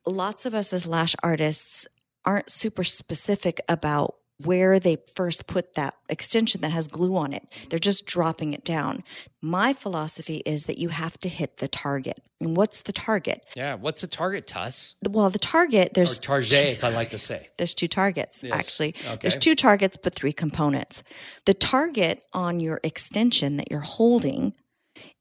Lots 0.07 0.47
of 0.47 0.55
us 0.55 0.73
as 0.73 0.87
lash 0.87 1.15
artists 1.23 1.87
aren't 2.29 2.51
super 2.51 2.85
specific 2.85 3.61
about 3.69 4.15
where 4.41 4.79
they 4.79 4.97
first 5.17 5.49
put 5.49 5.75
that 5.75 5.95
extension 6.09 6.61
that 6.61 6.71
has 6.71 6.87
glue 6.87 7.17
on 7.17 7.33
it. 7.33 7.43
They're 7.71 7.79
just 7.81 8.07
dropping 8.07 8.55
it 8.55 8.65
down. 8.65 9.03
My 9.43 9.73
philosophy 9.73 10.43
is 10.47 10.67
that 10.67 10.79
you 10.79 10.91
have 10.91 11.19
to 11.19 11.29
hit 11.29 11.57
the 11.57 11.67
target. 11.67 12.23
And 12.41 12.57
what's 12.57 12.83
the 12.83 12.93
target? 12.93 13.45
yeah. 13.57 13.75
What's 13.75 14.01
the 14.03 14.07
target, 14.07 14.47
Tuss? 14.47 14.95
Well, 15.09 15.29
the 15.31 15.41
target, 15.41 15.89
Or 15.89 15.93
there's 15.95 16.21
target, 16.21 16.53
as 16.55 16.85
I 16.85 16.91
like 16.91 17.11
to 17.11 17.19
say. 17.19 17.49
there's 17.59 17.75
two 17.75 17.89
targets 17.89 18.45
Yes. 18.45 18.53
actually. 18.53 18.95
Okay. 19.05 19.19
There's 19.23 19.37
two 19.37 19.57
targets 19.57 19.97
but 20.01 20.15
three 20.15 20.33
components. 20.33 21.03
The 21.47 21.55
target 21.55 22.23
on 22.33 22.61
your 22.61 22.79
extension 22.85 23.57
that 23.57 23.71
you're 23.73 23.81
holding 23.81 24.53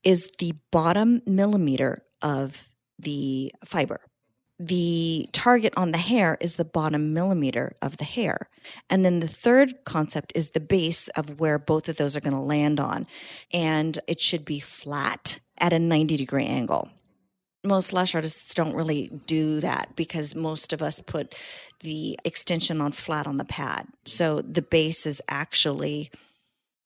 is 0.03 0.29
the 0.37 0.53
bottom 0.71 1.21
millimeter 1.25 2.03
of 2.21 2.69
the 2.99 3.51
fiber. 3.65 4.01
The 4.59 5.29
target 5.33 5.73
on 5.77 5.91
the 5.91 5.99
hair 5.99 6.37
is 6.41 6.55
the 6.55 6.65
bottom 6.65 7.13
millimeter 7.13 7.75
of 7.81 7.97
the 7.97 8.03
hair. 8.05 8.49
And 8.89 9.05
then 9.05 9.19
the 9.19 9.27
third 9.27 9.83
concept 9.85 10.31
is 10.33 10.49
the 10.49 10.59
base 10.59 11.07
of 11.09 11.39
where 11.39 11.59
both 11.59 11.87
of 11.87 11.97
those 11.97 12.15
are 12.15 12.21
going 12.21 12.33
to 12.35 12.39
land 12.39 12.79
on. 12.79 13.05
And 13.53 13.99
it 14.07 14.19
should 14.19 14.45
be 14.45 14.59
flat 14.59 15.39
at 15.59 15.73
a 15.73 15.79
90 15.79 16.17
degree 16.17 16.45
angle 16.45 16.89
most 17.67 17.93
lash 17.93 18.15
artists 18.15 18.53
don't 18.53 18.73
really 18.73 19.09
do 19.25 19.59
that 19.59 19.95
because 19.95 20.35
most 20.35 20.73
of 20.73 20.81
us 20.81 20.99
put 20.99 21.35
the 21.81 22.17
extension 22.23 22.81
on 22.81 22.91
flat 22.91 23.27
on 23.27 23.37
the 23.37 23.45
pad. 23.45 23.87
So 24.05 24.41
the 24.41 24.61
base 24.61 25.05
is 25.05 25.21
actually, 25.27 26.09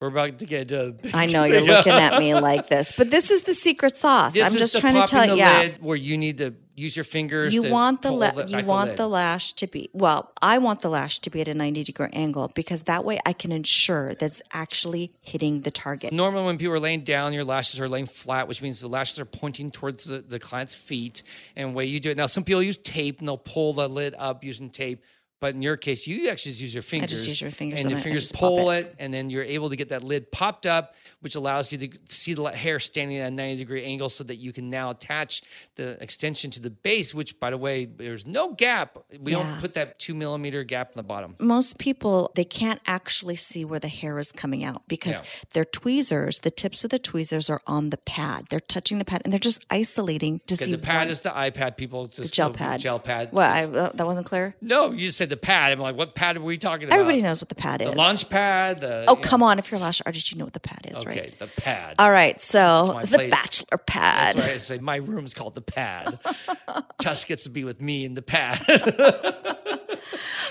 We're 0.00 0.08
about 0.08 0.38
to 0.40 0.46
get. 0.46 0.72
Uh, 0.72 0.92
I 1.14 1.26
know 1.26 1.44
you're 1.44 1.60
looking 1.60 1.92
at 1.92 2.18
me 2.18 2.34
like 2.34 2.68
this, 2.68 2.94
but 2.96 3.10
this 3.10 3.30
is 3.30 3.42
the 3.42 3.54
secret 3.54 3.96
sauce. 3.96 4.34
This 4.34 4.50
I'm 4.50 4.58
just 4.58 4.78
trying 4.78 4.94
to 4.94 5.06
tell 5.06 5.26
you. 5.26 5.36
Yeah. 5.36 5.70
where 5.80 5.96
you 5.96 6.18
need 6.18 6.38
to 6.38 6.54
use 6.74 6.96
your 6.96 7.04
fingers. 7.04 7.52
You 7.52 7.70
want 7.70 8.02
the 8.02 8.10
la- 8.10 8.30
the- 8.30 8.46
you 8.48 8.64
want 8.64 8.90
lid. 8.90 8.98
the 8.98 9.06
lash 9.08 9.52
to 9.54 9.66
be 9.66 9.90
well. 9.92 10.32
I 10.40 10.58
want 10.58 10.80
the 10.80 10.88
lash 10.88 11.18
to 11.20 11.30
be 11.30 11.40
at 11.40 11.48
a 11.48 11.54
90 11.54 11.84
degree 11.84 12.08
angle 12.12 12.50
because 12.54 12.84
that 12.84 13.04
way 13.04 13.18
I 13.26 13.32
can 13.32 13.52
ensure 13.52 14.14
that's 14.14 14.40
actually 14.52 15.12
hitting 15.20 15.62
the 15.62 15.70
target. 15.70 16.12
Normally, 16.12 16.44
when 16.46 16.58
people 16.58 16.74
are 16.74 16.80
laying 16.80 17.02
down, 17.04 17.32
your 17.32 17.44
lashes 17.44 17.80
are 17.80 17.88
laying 17.88 18.06
flat, 18.06 18.48
which 18.48 18.62
means 18.62 18.80
the 18.80 18.88
lashes 18.88 19.18
are 19.18 19.24
pointing 19.24 19.70
towards 19.70 20.04
the, 20.04 20.18
the 20.20 20.38
client's 20.38 20.74
feet. 20.74 21.22
And 21.56 21.70
the 21.70 21.72
way 21.74 21.84
you 21.84 22.00
do 22.00 22.10
it 22.10 22.16
now, 22.16 22.26
some 22.26 22.44
people 22.44 22.62
use 22.62 22.78
tape 22.78 23.18
and 23.18 23.28
they'll 23.28 23.36
pull 23.36 23.72
the 23.74 23.88
lid 23.88 24.14
up 24.18 24.42
using 24.44 24.70
tape. 24.70 25.02
But 25.42 25.56
in 25.56 25.60
your 25.62 25.76
case, 25.76 26.06
you 26.06 26.28
actually 26.28 26.52
just 26.52 26.60
use 26.60 26.72
your 26.72 26.84
fingers. 26.84 27.26
use 27.26 27.40
your 27.40 27.50
fingers 27.50 27.80
and 27.80 27.90
your 27.90 27.98
I- 27.98 28.00
I 28.00 28.04
fingers 28.04 28.22
just 28.30 28.34
pull 28.34 28.70
it. 28.70 28.86
it. 28.86 28.94
and 29.00 29.12
then 29.12 29.28
you're 29.28 29.42
able 29.42 29.70
to 29.70 29.74
get 29.74 29.88
that 29.88 30.04
lid 30.04 30.30
popped 30.30 30.66
up, 30.66 30.94
which 31.20 31.34
allows 31.34 31.72
you 31.72 31.78
to 31.78 31.88
see 32.08 32.32
the 32.34 32.44
hair 32.44 32.78
standing 32.78 33.16
at 33.18 33.26
a 33.26 33.34
90 33.34 33.56
degree 33.56 33.82
angle, 33.84 34.08
so 34.08 34.22
that 34.22 34.36
you 34.36 34.52
can 34.52 34.70
now 34.70 34.90
attach 34.90 35.42
the 35.74 36.00
extension 36.00 36.52
to 36.52 36.60
the 36.60 36.70
base. 36.70 37.12
Which, 37.12 37.40
by 37.40 37.50
the 37.50 37.58
way, 37.58 37.86
there's 37.86 38.24
no 38.24 38.52
gap. 38.54 38.96
We 39.20 39.32
Yeah. 39.32 39.42
don't 39.42 39.60
put 39.60 39.74
that 39.74 39.98
two 39.98 40.14
millimeter 40.14 40.62
gap 40.62 40.92
in 40.92 40.96
the 40.96 41.02
bottom. 41.02 41.34
most 41.40 41.76
people 41.76 42.30
they 42.36 42.44
can't 42.44 42.80
actually 42.86 43.34
see 43.34 43.64
where 43.64 43.80
the 43.80 43.88
hair 43.88 44.20
is 44.20 44.30
coming 44.30 44.62
out 44.62 44.82
because 44.86 45.16
Yeah. 45.16 45.22
their 45.54 45.64
tweezers 45.64 46.38
the 46.40 46.50
tips 46.52 46.84
of 46.84 46.90
the 46.90 46.98
tweezers 47.00 47.50
are 47.50 47.60
on 47.66 47.90
the 47.90 47.96
pad 47.96 48.46
they're 48.48 48.60
touching 48.60 48.98
the 48.98 49.04
pad 49.04 49.22
and 49.24 49.32
they're 49.32 49.40
just 49.40 49.64
isolating 49.70 50.40
to 50.46 50.56
see 50.56 50.70
the 50.70 50.78
pad 50.78 51.10
is 51.10 51.22
the 51.22 51.30
iPad. 51.30 51.76
People 51.76 52.06
just 52.06 52.22
the 52.22 52.28
gel 52.28 52.50
pad 52.50 52.80
Gel 52.80 53.00
pad. 53.00 53.32
what 53.32 53.44
I, 53.50 53.64
uh, 53.64 53.90
that 53.94 54.06
wasn't 54.06 54.26
clear 54.26 54.54
No, 54.60 54.92
you 54.92 55.10
said 55.10 55.30
the 55.32 55.36
pad. 55.36 55.72
I'm 55.72 55.80
like, 55.80 55.96
what 55.96 56.14
pad 56.14 56.36
are 56.36 56.40
we 56.40 56.56
talking 56.58 56.86
about? 56.86 56.94
everybody 56.94 57.20
knows 57.22 57.40
what 57.40 57.48
the 57.48 57.54
pad 57.56 57.82
is. 57.82 57.90
The 57.90 57.96
launch 57.96 58.28
pad. 58.30 58.80
The 58.82 59.04
oh 59.08 59.16
come 59.16 59.42
on 59.42 59.58
if 59.58 59.70
you're 59.70 59.78
a 59.80 59.82
lash 59.82 60.00
artist 60.06 60.30
you 60.30 60.38
know 60.38 60.44
what 60.44 60.52
the 60.52 60.60
pad 60.60 60.80
is 60.84 60.98
Okay, 60.98 61.06
right 61.08 61.18
Okay, 61.18 61.34
the 61.38 61.46
pad. 61.48 61.96
all 61.98 62.10
right 62.10 62.40
so 62.40 63.00
the 63.02 63.08
place. 63.18 63.30
bachelor 63.30 63.78
pad 63.78 64.36
That's 64.36 64.54
I 64.54 64.58
say 64.58 64.78
my 64.78 64.96
room's 64.96 65.34
called 65.34 65.54
the 65.54 65.60
pad. 65.62 66.18
Tuss 67.00 67.24
gets 67.24 67.44
to 67.44 67.50
be 67.50 67.64
with 67.64 67.80
me 67.80 68.04
in 68.04 68.14
the 68.14 68.22
pad. 68.22 68.62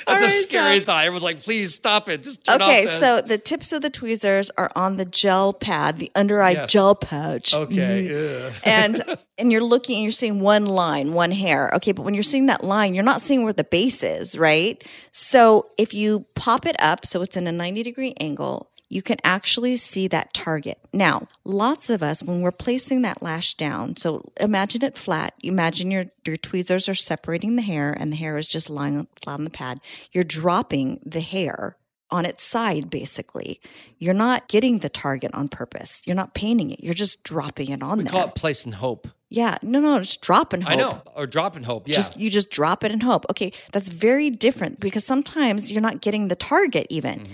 That's 0.07 0.23
a 0.23 0.29
scary 0.41 0.79
so- 0.79 0.85
thought. 0.85 1.05
Everyone's 1.05 1.23
like, 1.23 1.41
please 1.41 1.73
stop 1.75 2.09
it. 2.09 2.23
Just 2.23 2.43
turn 2.43 2.61
Okay, 2.61 2.85
so 2.99 3.21
the 3.21 3.37
tips 3.37 3.71
of 3.71 3.81
the 3.81 3.89
tweezers 3.89 4.49
are 4.57 4.71
on 4.75 4.97
the 4.97 5.05
gel 5.05 5.53
pad, 5.53 5.97
the 5.97 6.11
under 6.15 6.41
eye 6.41 6.51
Yes. 6.51 6.71
gel 6.71 6.95
pouch. 6.95 7.53
Okay. 7.53 8.07
Mm. 8.09 8.47
ugh. 8.47 8.53
and 8.63 9.17
and 9.37 9.51
you're 9.51 9.63
looking 9.63 9.95
and 9.95 10.03
you're 10.03 10.11
seeing 10.11 10.39
one 10.39 10.65
line, 10.65 11.13
one 11.13 11.31
hair. 11.31 11.71
Okay, 11.75 11.91
but 11.91 12.03
when 12.03 12.13
you're 12.13 12.23
seeing 12.23 12.45
that 12.47 12.63
line, 12.63 12.93
you're 12.93 13.03
not 13.03 13.21
seeing 13.21 13.43
where 13.43 13.53
the 13.53 13.63
base 13.63 14.03
is, 14.03 14.37
right? 14.37 14.83
So 15.11 15.69
if 15.77 15.93
you 15.93 16.25
pop 16.35 16.65
it 16.65 16.75
up 16.79 17.05
so 17.05 17.21
it's 17.21 17.37
in 17.37 17.47
a 17.47 17.51
90 17.51 17.83
degree 17.83 18.13
angle, 18.19 18.71
you 18.91 19.01
can 19.01 19.17
actually 19.23 19.77
see 19.77 20.09
that 20.09 20.33
target. 20.33 20.77
Now, 20.91 21.27
lots 21.45 21.89
of 21.89 22.03
us, 22.03 22.21
when 22.21 22.41
we're 22.41 22.51
placing 22.51 23.03
that 23.03 23.23
lash 23.23 23.53
down, 23.55 23.95
so 23.95 24.33
imagine 24.37 24.83
it 24.83 24.97
flat. 24.97 25.33
Imagine 25.41 25.91
your, 25.91 26.05
your 26.27 26.35
tweezers 26.35 26.89
are 26.89 26.93
separating 26.95 27.55
the 27.55 27.61
hair 27.61 27.95
and 27.97 28.11
the 28.11 28.17
hair 28.17 28.37
is 28.37 28.49
just 28.49 28.69
lying 28.69 29.07
flat 29.23 29.35
on 29.35 29.45
the 29.45 29.49
pad. 29.49 29.79
You're 30.11 30.25
dropping 30.25 30.99
the 31.05 31.21
hair 31.21 31.77
on 32.11 32.25
its 32.25 32.43
side, 32.43 32.89
basically. 32.89 33.59
You're 33.97 34.13
not 34.13 34.47
getting 34.47 34.79
the 34.79 34.89
target 34.89 35.31
on 35.33 35.47
purpose. 35.47 36.01
You're 36.05 36.15
not 36.15 36.33
painting 36.33 36.71
it. 36.71 36.83
You're 36.83 36.93
just 36.93 37.23
dropping 37.23 37.69
it 37.71 37.81
on 37.81 37.99
We 37.99 38.03
there. 38.05 38.11
call 38.11 38.27
it 38.27 38.35
place 38.35 38.65
and 38.65 38.73
hope. 38.75 39.07
Yeah, 39.29 39.57
no, 39.61 39.79
no, 39.79 39.99
just 39.99 40.21
drop 40.21 40.51
and 40.51 40.63
hope. 40.63 40.71
I 40.71 40.75
know. 40.75 41.01
Or 41.15 41.25
drop 41.25 41.55
and 41.55 41.65
hope. 41.65 41.87
Yeah. 41.87 41.95
Just 41.95 42.19
you 42.19 42.29
just 42.29 42.49
drop 42.49 42.83
it 42.83 42.91
and 42.91 43.01
hope. 43.01 43.25
Okay, 43.29 43.53
that's 43.71 43.87
very 43.89 44.29
different 44.29 44.79
because 44.81 45.05
sometimes 45.05 45.71
you're 45.71 45.81
not 45.81 46.01
getting 46.01 46.27
the 46.27 46.35
target 46.35 46.85
even. 46.89 47.19
Mm-hmm. 47.21 47.33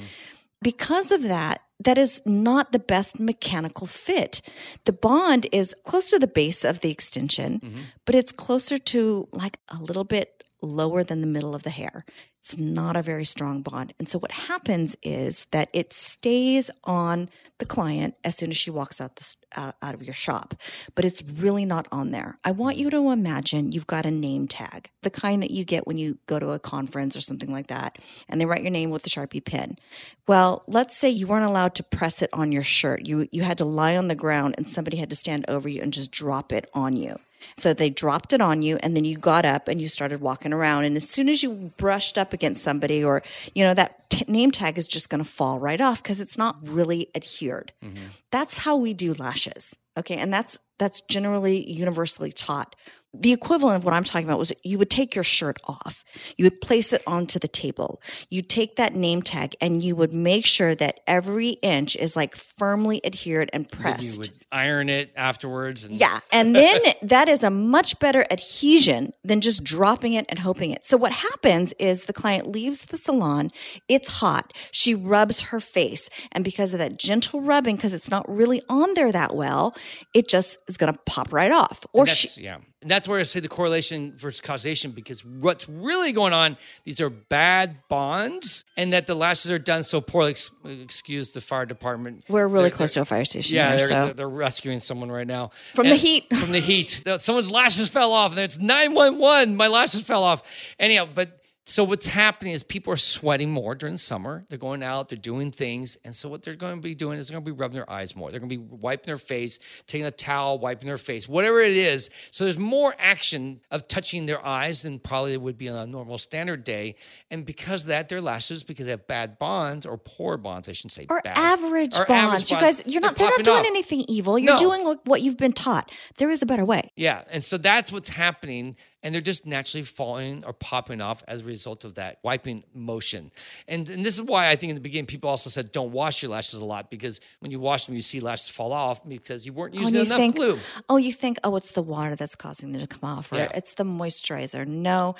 Because 0.62 1.12
of 1.12 1.24
that, 1.24 1.62
that 1.80 1.98
is 1.98 2.22
not 2.26 2.72
the 2.72 2.80
best 2.80 3.20
mechanical 3.20 3.86
fit. 3.88 4.42
The 4.86 4.94
bond 4.94 5.48
is 5.52 5.76
close 5.86 6.10
to 6.12 6.20
the 6.20 6.28
base 6.28 6.64
of 6.64 6.82
the 6.82 6.92
extension, 6.92 7.60
Mm-hmm. 7.60 7.80
but 8.06 8.16
it's 8.16 8.32
closer 8.32 8.78
to 8.80 9.28
like 9.32 9.60
a 9.70 9.78
little 9.82 10.04
bit 10.04 10.44
lower 10.62 11.04
than 11.04 11.22
the 11.22 11.28
middle 11.28 11.54
of 11.54 11.62
the 11.64 11.70
hair. 11.70 12.04
It's 12.48 12.58
not 12.58 12.96
a 12.96 13.02
very 13.02 13.26
strong 13.26 13.62
bond. 13.62 13.94
And 14.00 14.08
so 14.08 14.18
what 14.20 14.32
happens 14.32 14.96
is 15.04 15.48
that 15.52 15.68
it 15.74 15.92
stays 15.92 16.72
on 16.86 17.28
the 17.58 17.66
client 17.66 18.16
as 18.24 18.38
soon 18.38 18.52
as 18.52 18.56
she 18.56 18.72
walks 18.72 19.02
out, 19.02 19.18
the, 19.18 19.36
out, 19.58 19.76
out 19.82 19.94
of 19.94 20.02
your 20.02 20.14
shop, 20.14 20.56
but 20.96 21.04
it's 21.04 21.22
really 21.22 21.66
not 21.66 21.90
on 21.92 22.12
there. 22.12 22.40
I 22.46 22.52
want 22.52 22.78
you 22.78 22.90
to 22.90 23.12
imagine 23.12 23.74
you've 23.74 23.86
got 23.86 24.06
a 24.06 24.12
name 24.12 24.48
tag, 24.48 24.90
the 25.02 25.10
kind 25.10 25.44
that 25.44 25.52
you 25.52 25.66
get 25.66 25.86
when 25.86 25.98
you 25.98 26.20
go 26.26 26.40
to 26.40 26.52
a 26.52 26.60
conference 26.60 27.18
or 27.18 27.22
something 27.22 27.52
like 27.52 27.68
that, 27.68 27.98
and 28.30 28.40
they 28.40 28.46
write 28.46 28.62
your 28.62 28.72
name 28.72 28.92
with 28.92 29.04
the 29.04 29.10
Sharpie 29.10 29.44
pen. 29.44 29.78
Well, 30.26 30.64
let's 30.68 30.96
say 30.96 31.10
you 31.10 31.28
weren't 31.28 31.46
allowed 31.46 31.76
to 31.76 31.84
press 31.84 32.22
it 32.22 32.30
on 32.32 32.54
your 32.54 32.64
shirt. 32.64 33.06
You, 33.06 33.28
you 33.34 33.44
had 33.44 33.58
to 33.58 33.66
lie 33.66 33.98
on 33.98 34.08
the 34.08 34.16
ground 34.16 34.56
and 34.58 34.70
somebody 34.70 34.96
had 34.96 35.10
to 35.10 35.18
stand 35.18 35.44
over 35.50 35.68
you 35.68 35.82
and 35.82 35.92
just 35.92 36.12
drop 36.12 36.54
it 36.54 36.70
on 36.74 36.96
you. 36.96 37.18
So 37.58 37.74
they 37.74 37.90
dropped 37.90 38.34
it 38.34 38.42
on 38.42 38.62
you, 38.62 38.78
and 38.78 38.96
then 38.96 39.06
you 39.06 39.18
got 39.18 39.46
up 39.46 39.68
and 39.68 39.82
you 39.82 39.88
started 39.88 40.22
walking 40.22 40.54
around. 40.54 40.86
And 40.86 40.96
as 40.98 41.08
soon 41.10 41.30
as 41.30 41.44
you 41.44 41.72
brushed 41.78 42.18
up 42.18 42.34
against 42.34 42.64
somebody, 42.64 43.04
or 43.04 43.24
you 43.56 43.64
know 43.64 43.74
that 43.74 44.10
t- 44.10 44.26
name 44.28 44.52
tag 44.52 44.78
is 44.78 44.88
just 44.88 45.10
going 45.10 45.24
to 45.24 45.30
fall 45.30 45.60
right 45.60 45.82
off 45.82 46.02
because 46.02 46.22
it's 46.22 46.38
not 46.38 46.58
really 46.62 47.10
adhered. 47.16 47.74
Mm-hmm. 47.84 48.06
That's 48.32 48.60
how 48.60 48.76
we 48.76 48.94
do 48.94 49.14
lashes. 49.14 49.76
Okay, 49.98 50.16
and 50.16 50.32
that's 50.32 50.60
that's 50.78 51.02
generally 51.02 51.70
universally 51.70 52.32
taught. 52.32 52.76
The 53.20 53.34
equivalent 53.34 53.78
of 53.78 53.84
what 53.84 53.94
I'm 53.94 54.04
talking 54.04 54.28
about 54.28 54.40
was 54.40 54.54
you 54.64 54.78
would 54.78 54.90
take 54.90 55.16
your 55.16 55.24
shirt 55.24 55.60
off, 55.68 56.04
you 56.38 56.46
would 56.46 56.62
place 56.62 56.94
it 56.94 57.02
onto 57.08 57.40
the 57.40 57.48
table, 57.48 58.02
you 58.30 58.42
take 58.42 58.76
that 58.76 58.94
name 58.94 59.22
tag, 59.22 59.56
and 59.62 59.82
you 59.82 59.96
would 59.96 60.14
make 60.14 60.46
sure 60.46 60.76
that 60.76 61.00
every 61.08 61.50
inch 61.62 61.96
is 61.96 62.16
like 62.16 62.36
firmly 62.36 63.06
adhered 63.06 63.50
and 63.54 63.70
pressed. 63.70 64.14
you 64.14 64.20
would 64.20 64.46
iron 64.52 64.90
it 64.90 65.12
afterwards. 65.16 65.84
And 65.84 65.94
Yeah. 65.94 66.20
And 66.32 66.56
then 66.56 66.82
that 67.02 67.30
is 67.30 67.44
a 67.44 67.50
much 67.50 68.00
better 68.00 68.26
adhesion 68.30 69.14
than 69.24 69.42
just 69.42 69.64
dropping 69.64 70.14
it 70.14 70.26
and 70.30 70.40
hoping 70.40 70.72
it. 70.72 70.86
So 70.86 70.98
what 70.98 71.12
happens 71.12 71.74
is 71.80 72.06
the 72.06 72.14
client 72.14 72.48
leaves 72.48 72.86
the 72.86 72.98
salon. 72.98 73.50
It's 73.88 74.10
hot. 74.10 74.54
She 74.72 74.96
rubs 74.96 75.42
her 75.42 75.60
face. 75.60 76.10
And 76.32 76.44
because 76.44 76.74
of 76.74 76.80
that 76.80 76.98
gentle 76.98 77.42
rubbing, 77.42 77.76
because 77.76 77.94
it's 77.94 78.10
not 78.10 78.28
really 78.30 78.62
on 78.70 78.94
there 78.94 79.12
that 79.12 79.36
well, 79.36 79.76
it 80.14 80.28
just 80.28 80.58
is 80.68 80.78
going 80.78 80.94
to 80.94 81.00
pop 81.06 81.32
right 81.32 81.52
off. 81.52 81.86
Or 81.94 82.06
she, 82.06 82.44
yeah. 82.44 82.58
And 82.84 82.92
that's 82.92 83.08
where 83.08 83.20
I 83.20 83.24
say 83.24 83.40
the 83.40 83.48
correlation 83.48 84.14
versus 84.18 84.40
causation 84.40 84.92
because 84.92 85.26
what's 85.26 85.68
really 85.68 86.12
going 86.12 86.32
on, 86.32 86.58
these 86.84 87.02
are 87.02 87.10
bad 87.10 87.78
bonds 87.90 88.66
and 88.78 88.94
that 88.94 89.08
the 89.08 89.16
lashes 89.16 89.50
are 89.50 89.58
done 89.58 89.82
so 89.82 90.00
poorly. 90.00 90.30
Ex- 90.32 90.52
Excuse 90.64 91.32
the 91.32 91.42
fire 91.42 91.66
department. 91.66 92.24
we're 92.30 92.48
really 92.48 92.70
They're- 92.70 92.78
close 92.78 92.94
to 92.94 93.02
a 93.02 93.06
fire 93.06 93.26
station. 93.26 93.56
Yeah, 93.56 93.70
there, 93.70 93.78
they're, 93.78 93.88
so. 93.88 94.06
they're, 94.06 94.14
they're 94.14 94.30
rescuing 94.30 94.80
someone 94.80 95.12
right 95.12 95.26
now 95.26 95.50
From 95.74 95.90
the 95.90 95.96
heat. 95.96 96.26
From 96.32 96.52
the 96.52 96.60
heat, 96.60 97.04
someone's 97.18 97.50
lashes 97.50 97.90
fell 97.90 98.12
off, 98.12 98.32
and 98.32 98.40
it's 98.42 98.60
nine 98.60 98.94
one 98.94 99.18
one. 99.18 99.56
My 99.56 99.68
lashes 99.68 100.04
fell 100.04 100.24
off. 100.24 100.44
Anyhow, 100.80 101.08
but 101.14 101.32
so 101.70 101.84
what's 101.84 102.08
happening 102.08 102.54
is 102.54 102.64
people 102.64 102.94
are 102.94 102.98
sweating 102.98 103.52
more 103.52 103.76
during 103.76 103.96
the 103.96 104.00
summer. 104.00 104.46
They're 104.48 104.58
going 104.58 104.82
out, 104.82 105.10
they're 105.10 105.18
doing 105.18 105.52
things, 105.52 105.98
and 106.06 106.16
so 106.16 106.30
what 106.30 106.42
they're 106.42 106.56
going 106.56 106.76
to 106.76 106.82
be 106.82 106.96
doing 106.96 107.20
is 107.20 107.28
they're 107.28 107.36
going 107.36 107.44
to 107.46 107.52
be 107.52 107.58
rubbing 107.60 107.76
their 107.76 107.90
eyes 107.92 108.16
more. 108.16 108.32
They're 108.32 108.40
going 108.40 108.50
to 108.50 108.58
be 108.58 108.64
wiping 108.64 109.08
their 109.08 109.18
face, 109.18 109.60
taking 109.86 110.06
a 110.08 110.12
towel, 110.12 110.60
wiping 110.60 110.88
their 110.88 110.98
face, 110.98 111.28
whatever 111.28 111.60
it 111.60 111.76
is. 111.76 112.10
So 112.32 112.46
there's 112.46 112.58
more 112.58 112.96
action 112.98 113.60
of 113.70 113.88
touching 113.90 114.28
their 114.28 114.44
eyes 114.46 114.82
than 114.84 114.98
probably 115.00 115.34
it 115.34 115.42
would 115.42 115.58
be 115.58 115.68
on 115.68 115.76
a 115.78 115.86
normal 115.92 116.18
standard 116.18 116.64
day, 116.64 116.96
and 117.30 117.46
because 117.46 117.82
of 117.82 117.88
that, 117.88 118.08
their 118.08 118.22
lashes 118.22 118.64
because 118.64 118.86
they 118.86 118.92
have 118.92 119.06
bad 119.08 119.38
bonds 119.38 119.86
or 119.86 119.98
poor 119.98 120.38
bonds, 120.38 120.70
I 120.70 120.72
shouldn't 120.72 120.94
say 120.94 121.06
or 121.10 121.20
bad. 121.22 121.38
average 121.38 122.00
Or 122.00 122.06
bonds. 122.06 122.50
average 122.50 122.52
You 122.52 122.58
guys, 122.58 122.84
you're 122.86 123.02
not. 123.02 123.16
They're 123.18 123.28
not 123.30 123.44
doing 123.44 123.60
off. 123.60 123.66
anything 123.66 124.06
evil. 124.08 124.40
You're 124.40 124.54
No. 124.54 124.58
doing 124.58 124.98
what 125.04 125.22
you've 125.22 125.38
been 125.38 125.52
taught. 125.54 125.92
There 126.18 126.32
is 126.32 126.42
a 126.42 126.46
better 126.46 126.64
way. 126.64 126.92
Yeah. 126.96 127.24
And 127.30 127.44
so 127.44 127.58
that's 127.58 127.92
what's 127.92 128.08
happening. 128.10 128.76
And 129.08 129.16
they're 129.16 129.22
just 129.22 129.46
naturally 129.46 129.84
falling 129.86 130.44
or 130.44 130.52
popping 130.52 131.00
off 131.00 131.24
as 131.30 131.40
a 131.40 131.46
result 131.46 131.86
of 131.86 131.96
that 131.96 132.20
wiping 132.24 132.66
motion. 132.74 133.32
And, 133.66 133.88
and 133.88 134.04
this 134.04 134.16
is 134.16 134.22
why 134.22 134.50
I 134.50 134.58
think 134.58 134.72
in 134.72 134.76
the 134.76 134.82
beginning 134.82 135.06
people 135.06 135.30
also 135.30 135.50
said 135.50 135.72
don't 135.72 135.94
wash 135.94 136.22
your 136.22 136.30
lashes 136.32 136.56
a 136.60 136.66
lot 136.66 136.92
because 136.92 137.22
when 137.40 137.50
you 137.50 137.60
wash 137.62 137.86
them, 137.86 137.96
you 137.96 138.02
see 138.02 138.20
lashes 138.20 138.50
fall 138.50 138.74
off 138.74 139.08
because 139.08 139.46
you 139.46 139.54
weren't 139.54 139.76
Oh, 139.76 139.80
using 139.80 139.96
and 139.96 140.08
you 140.08 140.14
enough 140.14 140.18
think, 140.18 140.36
glue. 140.36 140.60
oh, 140.90 140.98
you 140.98 141.14
think, 141.14 141.38
oh, 141.46 141.56
it's 141.56 141.72
the 141.72 141.82
water 141.82 142.18
that's 142.18 142.36
causing 142.36 142.74
them 142.74 142.82
to 142.82 142.88
come 142.88 143.10
off, 143.10 143.32
or 143.32 143.38
Yeah. 143.38 143.52
it's 143.56 143.76
the 143.76 143.86
moisturizer. 143.86 144.68
No. 144.68 145.16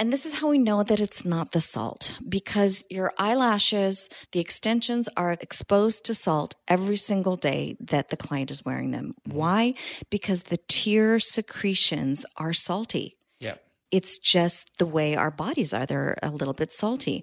And 0.00 0.10
this 0.10 0.24
is 0.24 0.40
how 0.40 0.48
we 0.48 0.56
know 0.56 0.82
that 0.82 0.98
it's 0.98 1.26
not 1.26 1.50
the 1.50 1.60
salt 1.60 2.16
because 2.26 2.84
your 2.88 3.12
eyelashes, 3.18 4.08
the 4.32 4.40
extensions 4.40 5.10
are 5.14 5.32
exposed 5.32 6.06
to 6.06 6.14
salt 6.14 6.54
every 6.66 6.96
single 6.96 7.36
day 7.36 7.76
that 7.78 8.08
the 8.08 8.16
client 8.16 8.50
is 8.50 8.64
wearing 8.64 8.92
them. 8.92 9.12
Mm-hmm. 9.28 9.36
Why? 9.36 9.74
Because 10.08 10.44
the 10.44 10.56
tear 10.68 11.18
secretions 11.18 12.24
are 12.38 12.54
salty. 12.54 13.18
Yeah. 13.40 13.56
It's 13.90 14.18
just 14.18 14.70
the 14.78 14.86
way 14.86 15.16
our 15.16 15.30
bodies 15.30 15.74
are. 15.74 15.84
They're 15.84 16.16
a 16.22 16.30
little 16.30 16.54
bit 16.54 16.72
salty. 16.72 17.22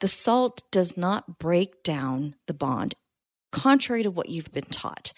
The 0.00 0.08
salt 0.08 0.64
does 0.72 0.96
not 0.96 1.38
break 1.38 1.84
down 1.84 2.34
the 2.48 2.54
bond, 2.54 2.96
contrary 3.52 4.02
to 4.02 4.10
what 4.10 4.30
you've 4.30 4.52
been 4.52 4.64
taught. 4.64 5.12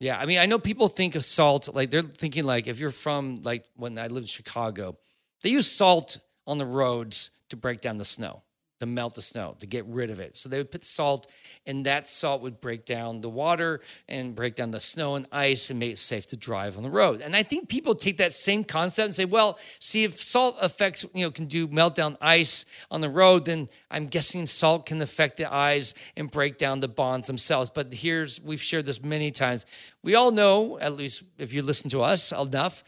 Yeah, 0.00 0.18
I 0.18 0.24
mean, 0.24 0.38
I 0.38 0.46
know 0.46 0.58
people 0.58 0.88
think 0.88 1.14
of 1.14 1.26
salt 1.26 1.68
like 1.74 1.90
they're 1.90 2.00
thinking 2.02 2.44
like 2.44 2.66
if 2.66 2.80
you're 2.80 2.88
from 2.88 3.42
like 3.42 3.66
when 3.76 3.98
I 3.98 4.06
lived 4.06 4.24
in 4.24 4.28
Chicago, 4.28 4.96
they 5.42 5.50
use 5.50 5.70
salt 5.70 6.20
on 6.46 6.58
the 6.58 6.66
roads 6.66 7.30
to 7.48 7.56
break 7.56 7.80
down 7.80 7.98
the 7.98 8.04
snow, 8.04 8.42
to 8.80 8.86
melt 8.86 9.14
the 9.14 9.22
snow, 9.22 9.56
to 9.60 9.66
get 9.66 9.86
rid 9.86 10.10
of 10.10 10.18
it. 10.18 10.36
So 10.36 10.48
they 10.48 10.58
would 10.58 10.70
put 10.70 10.84
salt, 10.84 11.28
and 11.64 11.86
that 11.86 12.06
salt 12.06 12.42
would 12.42 12.60
break 12.60 12.84
down 12.84 13.20
the 13.20 13.30
water 13.30 13.80
and 14.08 14.34
break 14.34 14.56
down 14.56 14.72
the 14.72 14.80
snow 14.80 15.14
and 15.14 15.26
ice 15.30 15.70
and 15.70 15.78
make 15.78 15.92
it 15.92 15.98
safe 15.98 16.26
to 16.26 16.36
drive 16.36 16.76
on 16.76 16.82
the 16.82 16.90
road. 16.90 17.20
And 17.20 17.36
I 17.36 17.44
think 17.44 17.68
people 17.68 17.94
take 17.94 18.18
that 18.18 18.34
same 18.34 18.64
concept 18.64 19.04
and 19.04 19.14
say, 19.14 19.24
well, 19.24 19.58
see 19.78 20.04
if 20.04 20.20
salt 20.20 20.56
affects, 20.60 21.04
you 21.14 21.24
know, 21.24 21.30
can 21.30 21.46
do 21.46 21.68
melt 21.68 21.94
down 21.94 22.18
ice 22.20 22.64
on 22.90 23.00
the 23.00 23.08
road, 23.08 23.44
then 23.44 23.68
I'm 23.90 24.08
guessing 24.08 24.46
salt 24.46 24.86
can 24.86 25.00
affect 25.00 25.36
the 25.36 25.52
eyes 25.52 25.94
and 26.16 26.30
break 26.30 26.58
down 26.58 26.80
the 26.80 26.88
bonds 26.88 27.28
themselves. 27.28 27.70
But 27.70 27.92
here's 27.92 28.40
we've 28.40 28.62
shared 28.62 28.86
this 28.86 29.02
many 29.02 29.30
times. 29.30 29.66
We 30.02 30.16
all 30.16 30.32
know, 30.32 30.78
at 30.80 30.96
least 30.96 31.22
if 31.38 31.52
you 31.52 31.62
listen 31.62 31.88
to 31.90 32.02
us 32.02 32.32
enough, 32.32 32.82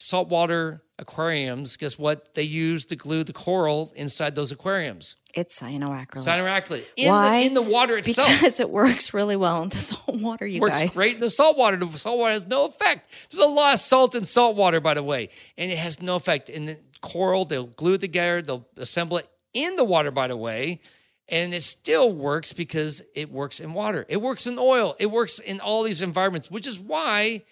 saltwater 0.00 0.82
aquariums, 0.98 1.76
guess 1.76 1.98
what? 1.98 2.34
They 2.34 2.42
use 2.42 2.86
to 2.86 2.96
glue 2.96 3.22
the 3.22 3.32
coral 3.32 3.92
inside 3.94 4.34
those 4.34 4.50
aquariums. 4.50 5.16
It's 5.34 5.60
cyanoacrylate. 5.60 6.26
Cyanoacrylate. 6.26 6.84
In 6.96 7.08
Why? 7.10 7.40
The, 7.40 7.46
in 7.46 7.54
the 7.54 7.62
water 7.62 7.96
itself. 7.98 8.28
Because 8.28 8.60
it 8.60 8.70
works 8.70 9.14
really 9.14 9.36
well 9.36 9.62
in 9.62 9.68
the 9.68 9.76
salt 9.76 10.20
water, 10.20 10.46
you 10.46 10.60
works 10.60 10.78
guys. 10.78 10.90
great 10.90 11.14
in 11.14 11.20
the 11.20 11.30
salt 11.30 11.56
water. 11.56 11.76
The 11.76 11.98
salt 11.98 12.18
water 12.18 12.32
has 12.32 12.46
no 12.46 12.64
effect. 12.64 13.10
There's 13.30 13.44
a 13.44 13.48
lot 13.48 13.74
of 13.74 13.80
salt 13.80 14.14
in 14.14 14.24
salt 14.24 14.56
water, 14.56 14.80
by 14.80 14.94
the 14.94 15.02
way, 15.02 15.28
and 15.56 15.70
it 15.70 15.78
has 15.78 16.02
no 16.02 16.16
effect. 16.16 16.48
In 16.48 16.66
the 16.66 16.78
coral, 17.00 17.44
they'll 17.44 17.66
glue 17.66 17.94
it 17.94 18.00
together, 18.00 18.42
they'll 18.42 18.66
assemble 18.76 19.18
it 19.18 19.28
in 19.52 19.76
the 19.76 19.84
water, 19.84 20.10
by 20.10 20.28
the 20.28 20.36
way, 20.36 20.80
and 21.28 21.54
it 21.54 21.62
still 21.62 22.12
works 22.12 22.52
because 22.52 23.02
it 23.14 23.30
works 23.30 23.60
in 23.60 23.74
water. 23.74 24.06
It 24.08 24.20
works 24.20 24.46
in 24.46 24.58
oil. 24.58 24.96
It 24.98 25.10
works 25.10 25.38
in 25.38 25.60
all 25.60 25.82
these 25.82 26.02
environments, 26.02 26.50
which 26.50 26.66
is 26.66 26.78
why 26.78 27.42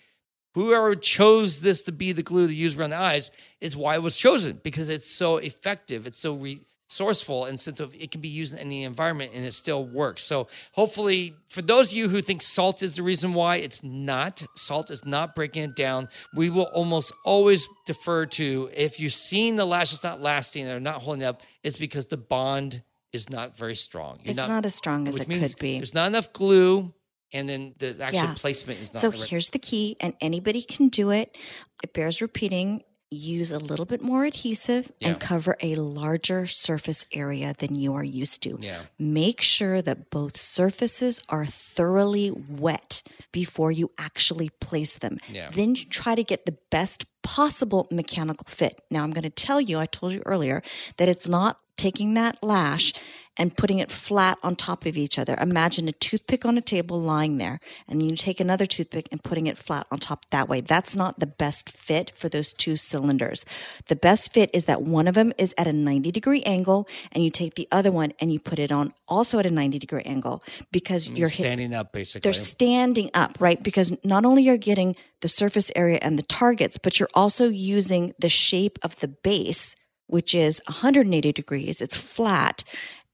whoever 0.55 0.95
chose 0.97 1.61
this 1.61 1.83
to 1.85 1.93
be 1.93 2.13
the 2.13 2.23
glue 2.23 2.47
to 2.47 2.55
use 2.55 2.77
around 2.77 2.91
the 2.91 2.97
eyes 2.97 3.31
is 3.61 3.77
why 3.77 3.95
it 3.95 4.03
was 4.03 4.17
chosen 4.17 4.61
because 4.63 4.89
it's 4.89 5.09
so 5.09 5.37
effective. 5.37 6.07
It's 6.07 6.19
so 6.19 6.35
resourceful 6.35 7.45
and 7.45 7.59
sense 7.61 7.81
of 7.81 7.95
it 7.95 8.11
can 8.11 8.21
be 8.21 8.29
used 8.29 8.53
in 8.55 8.59
any 8.59 8.85
environment 8.85 9.33
and 9.35 9.45
it 9.45 9.55
still 9.55 9.85
works. 9.85 10.23
So 10.23 10.49
hopefully 10.73 11.35
for 11.49 11.63
those 11.63 11.89
of 11.89 11.95
you 11.95 12.09
who 12.09 12.23
think 12.23 12.43
salt 12.43 12.83
is 12.83 12.97
the 12.97 13.03
reason 13.03 13.35
why, 13.35 13.57
it's 13.57 13.83
not. 13.83 14.45
Salt 14.57 14.91
is 14.91 15.05
not 15.05 15.35
breaking 15.35 15.65
it 15.65 15.77
down. 15.77 16.09
We 16.35 16.51
will 16.51 16.71
almost 16.75 17.13
always 17.25 17.69
defer 17.87 18.27
to 18.27 18.71
if 18.75 19.01
you've 19.01 19.13
seen 19.13 19.57
the 19.57 19.67
lashes 19.67 20.03
not 20.03 20.21
lasting, 20.21 20.65
they're 20.65 20.81
not 20.81 21.03
holding 21.03 21.25
up, 21.25 21.43
it's 21.63 21.77
because 21.77 22.07
the 22.07 22.17
bond 22.17 22.83
is 23.13 23.31
not 23.31 23.57
very 23.57 23.77
strong. 23.77 24.19
You're 24.23 24.33
It's 24.33 24.49
not 24.49 24.67
as 24.67 24.75
strong 24.75 25.09
as 25.09 25.19
it 25.19 25.29
could 25.29 25.55
be. 25.59 25.79
There's 25.79 25.95
not 25.95 26.09
enough 26.09 26.33
glue 26.33 26.93
and 27.33 27.49
then 27.49 27.75
the 27.79 27.97
actual 28.01 28.21
Yeah. 28.21 28.35
placement 28.35 28.81
is 28.81 28.93
not 28.95 29.01
So 29.01 29.11
the 29.11 29.19
right- 29.19 29.29
here's 29.29 29.51
the 29.51 29.59
key, 29.59 29.97
and 30.01 30.15
anybody 30.21 30.63
can 30.63 30.89
do 30.89 31.11
it. 31.11 31.37
It 31.83 31.93
bears 31.93 32.21
repeating. 32.21 32.83
Use 33.11 33.51
a 33.53 33.59
little 33.59 33.87
bit 33.87 34.03
more 34.03 34.27
adhesive 34.27 34.93
Yeah. 34.99 35.09
and 35.09 35.21
cover 35.21 35.57
a 35.63 35.77
larger 35.77 36.47
surface 36.47 37.07
area 37.11 37.55
than 37.57 37.75
you 37.75 37.95
are 37.95 38.05
used 38.05 38.43
to. 38.43 38.59
Yeah. 38.61 38.83
Make 38.99 39.41
sure 39.41 39.81
that 39.81 40.11
both 40.11 40.39
surfaces 40.39 41.23
are 41.31 41.47
thoroughly 41.47 42.31
wet 42.31 43.01
before 43.33 43.73
you 43.73 43.93
actually 43.97 44.51
place 44.61 44.93
them. 44.95 45.19
Yeah. 45.33 45.51
Then 45.51 45.75
you 45.75 45.87
try 45.87 46.15
to 46.17 46.23
get 46.23 46.45
the 46.45 46.59
best 46.71 47.07
possible 47.23 47.87
mechanical 47.91 48.45
fit. 48.47 48.79
Now, 48.91 49.05
I'm 49.05 49.13
going 49.13 49.23
to 49.23 49.31
tell 49.31 49.61
you, 49.61 49.79
I 49.79 49.87
told 49.87 50.13
you 50.13 50.23
earlier, 50.27 50.63
that 50.99 51.09
it's 51.09 51.27
not 51.29 51.61
taking 51.79 52.13
that 52.15 52.37
lash 52.43 52.93
and 53.39 53.57
putting 53.57 53.79
it 53.79 53.91
flat 53.91 54.37
on 54.43 54.57
top 54.57 54.85
of 54.85 54.97
each 54.97 55.19
other. 55.19 55.37
Imagine 55.41 55.89
a 55.89 55.93
toothpick 55.93 56.45
on 56.45 56.59
a 56.59 56.61
table 56.61 57.01
lying 57.01 57.39
there, 57.39 57.61
and 57.89 58.03
you 58.03 58.15
take 58.17 58.41
another 58.41 58.67
toothpick 58.67 59.09
and 59.11 59.23
putting 59.23 59.47
it 59.47 59.57
flat 59.57 59.87
on 59.91 59.99
top 59.99 60.27
that 60.31 60.49
way. 60.49 60.61
That's 60.61 60.95
not 60.95 61.21
the 61.21 61.27
best 61.27 61.71
fit 61.71 62.13
for 62.15 62.29
those 62.29 62.53
two 62.53 62.77
cylinders. 62.77 63.47
The 63.87 63.97
best 63.97 64.33
fit 64.33 64.51
is 64.53 64.67
that 64.67 64.83
one 64.83 65.09
of 65.09 65.15
them 65.15 65.33
is 65.39 65.55
at 65.57 65.67
a 65.67 65.73
90 65.73 66.11
degree 66.11 66.43
angle, 66.43 66.87
and 67.13 67.25
you 67.25 67.31
take 67.31 67.55
the 67.55 67.69
other 67.73 67.91
one 67.91 68.13
and 68.21 68.33
you 68.33 68.41
put 68.41 68.59
it 68.59 68.71
on 68.71 68.93
also 69.07 69.39
at 69.39 69.47
a 69.47 69.51
90 69.51 69.79
degree 69.79 70.03
angle 70.03 70.43
because 70.73 71.09
you're 71.09 71.29
hit, 71.29 71.45
standing 71.45 71.75
up 71.75 71.93
basically. 71.93 72.27
they're 72.27 72.33
standing 72.35 73.11
up, 73.15 73.37
right? 73.41 73.63
Because 73.63 73.93
not 74.05 74.27
only 74.27 74.43
are 74.49 74.49
you're 74.49 74.57
getting 74.59 74.97
the 75.21 75.29
surface 75.29 75.71
area 75.75 75.99
and 76.03 76.19
the 76.19 76.23
targets, 76.23 76.79
but 76.79 76.99
you're 76.99 77.09
also 77.15 77.49
using 77.49 78.13
the 78.19 78.29
shape 78.29 78.79
of 78.83 78.99
the 79.01 79.09
base, 79.09 79.75
which 80.07 80.35
is 80.35 80.61
180 80.67 81.33
degrees. 81.33 81.81
It's 81.81 81.97
flat 81.97 82.65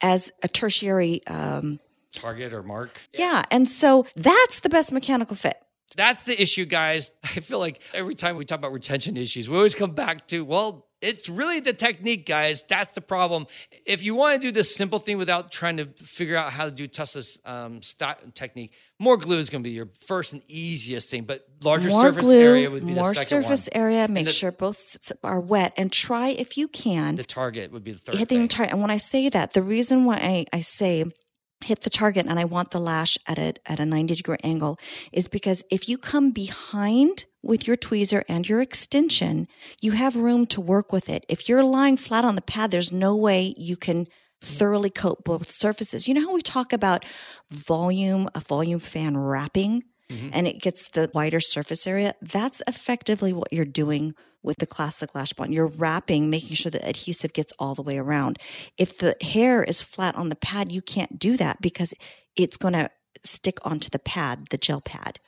as 0.01 0.31
a 0.43 0.49
tertiary. 0.49 1.27
Um, 1.27 1.81
Target 2.13 2.53
or 2.53 2.63
mark. 2.63 3.01
yeah. 3.13 3.43
And 3.51 3.69
so 3.69 4.07
that's 4.15 4.61
the 4.61 4.69
best 4.69 4.93
mechanical 4.93 5.35
fit. 5.35 5.57
That's 5.97 6.25
the 6.25 6.41
issue, 6.41 6.65
guys. 6.65 7.11
I 7.25 7.41
feel 7.41 7.59
like 7.59 7.81
every 7.93 8.15
time 8.15 8.37
we 8.37 8.45
talk 8.45 8.59
about 8.59 8.73
retention 8.73 9.17
issues, 9.17 9.49
we 9.49 9.57
always 9.57 9.75
come 9.75 9.93
back 9.93 10.29
to, 10.29 10.45
well, 10.45 10.87
it's 11.05 11.29
really 11.29 11.61
the 11.61 11.73
technique, 11.73 12.27
guys. 12.27 12.65
That's 12.67 12.95
the 12.95 13.01
problem. 13.01 13.47
If 13.85 14.03
you 14.03 14.15
want 14.15 14.41
to 14.41 14.49
do 14.49 14.51
this 14.51 14.75
simple 14.75 14.99
thing 14.99 15.19
without 15.19 15.53
trying 15.53 15.77
to 15.77 15.87
figure 15.87 16.37
out 16.37 16.53
how 16.53 16.65
to 16.65 16.71
do 16.71 16.87
Tuss's 16.87 17.39
um, 17.45 17.81
technique, 18.33 18.73
more 18.99 19.17
glue 19.17 19.39
is 19.39 19.51
going 19.51 19.63
to 19.63 19.69
be 19.69 19.75
your 19.75 19.89
first 20.07 20.33
and 20.33 20.43
easiest 20.49 21.11
thing. 21.11 21.25
But 21.25 21.47
larger 21.63 21.91
more 21.91 22.03
surface 22.03 22.25
glue, 22.25 22.41
area 22.41 22.71
would 22.71 22.87
be 22.87 22.95
more 22.95 23.09
the 23.09 23.15
second 23.21 23.43
surface 23.43 23.69
one. 23.73 23.83
area. 23.83 24.09
Make 24.09 24.27
the- 24.27 24.33
sure 24.33 24.53
both 24.53 24.97
are 25.23 25.41
wet 25.41 25.75
and 25.77 25.93
try 25.93 26.29
if 26.29 26.57
you 26.57 26.69
can 26.69 27.17
The 27.17 27.25
target 27.25 27.71
would 27.71 27.85
be 27.85 27.93
the 27.93 27.99
third 27.99 28.15
hit 28.17 28.29
the 28.29 28.37
entire. 28.37 28.67
And 28.67 28.81
when 28.81 28.91
I 28.91 28.97
say 28.97 29.29
that, 29.29 29.53
the 29.53 29.63
reason 29.63 30.07
why 30.07 30.17
I, 30.17 30.47
I 30.53 30.61
say 30.61 31.05
hit 31.65 31.81
the 31.81 31.91
target 31.91 32.27
and 32.27 32.39
I 32.39 32.45
want 32.45 32.71
the 32.71 32.81
lash 32.81 33.19
at 33.27 33.39
a, 33.39 33.55
at 33.67 33.81
a 33.81 33.87
90 33.87 34.15
degree 34.15 34.37
angle 34.43 34.79
is 35.13 35.29
because 35.29 35.63
if 35.71 35.89
you 35.89 35.99
come 35.99 36.31
behind 36.31 37.27
with 37.43 37.67
your 37.67 37.77
tweezer 37.77 38.23
and 38.29 38.49
your 38.49 38.61
extension, 38.61 39.49
you 39.81 39.93
have 39.93 40.17
room 40.17 40.47
to 40.47 40.61
work 40.61 40.93
with 40.93 41.09
it. 41.09 41.25
If 41.29 41.49
you're 41.49 41.65
lying 41.65 41.97
flat 41.97 42.25
on 42.25 42.37
the 42.37 42.43
pad, 42.43 42.71
there's 42.71 42.93
no 42.93 43.17
way 43.17 43.55
you 43.57 43.77
can 43.77 44.07
thoroughly 44.41 44.91
coat 44.91 45.25
both 45.25 45.51
surfaces. 45.51 46.07
You 46.07 46.15
know 46.15 46.23
how 46.23 46.35
we 46.35 46.43
talk 46.43 46.73
about 46.73 47.05
volume, 47.51 48.29
a 48.35 48.41
volume 48.41 48.79
fan 48.79 49.17
wrapping? 49.17 49.85
Mm-hmm. 50.11 50.29
and 50.35 50.47
it 50.47 50.61
gets 50.61 50.89
the 50.89 51.11
wider 51.15 51.41
surface 51.41 51.87
area, 51.87 52.15
that's 52.21 52.61
effectively 52.67 53.33
what 53.33 53.51
you're 53.53 53.65
doing 53.65 54.15
with 54.43 54.59
the 54.59 54.67
classic 54.67 55.15
lash 55.15 55.33
bond. 55.33 55.55
You're 55.55 55.67
wrapping, 55.67 56.29
making 56.29 56.57
sure 56.57 56.71
the 56.71 56.87
adhesive 56.87 57.33
gets 57.33 57.53
all 57.59 57.75
the 57.75 57.83
way 57.83 57.97
around. 57.97 58.39
If 58.77 58.99
the 58.99 59.17
hair 59.23 59.65
is 59.65 59.83
flat 59.83 60.15
on 60.15 60.29
the 60.29 60.37
pad, 60.37 60.71
you 60.71 60.83
can't 60.83 61.19
do 61.19 61.37
that 61.39 61.63
because 61.63 61.95
it's 62.37 62.59
going 62.59 62.75
to 62.75 62.91
stick 63.25 63.59
onto 63.65 63.89
the 63.89 63.99
pad, 63.99 64.49
the 64.51 64.59
gel 64.59 64.83
pad. 64.83 65.19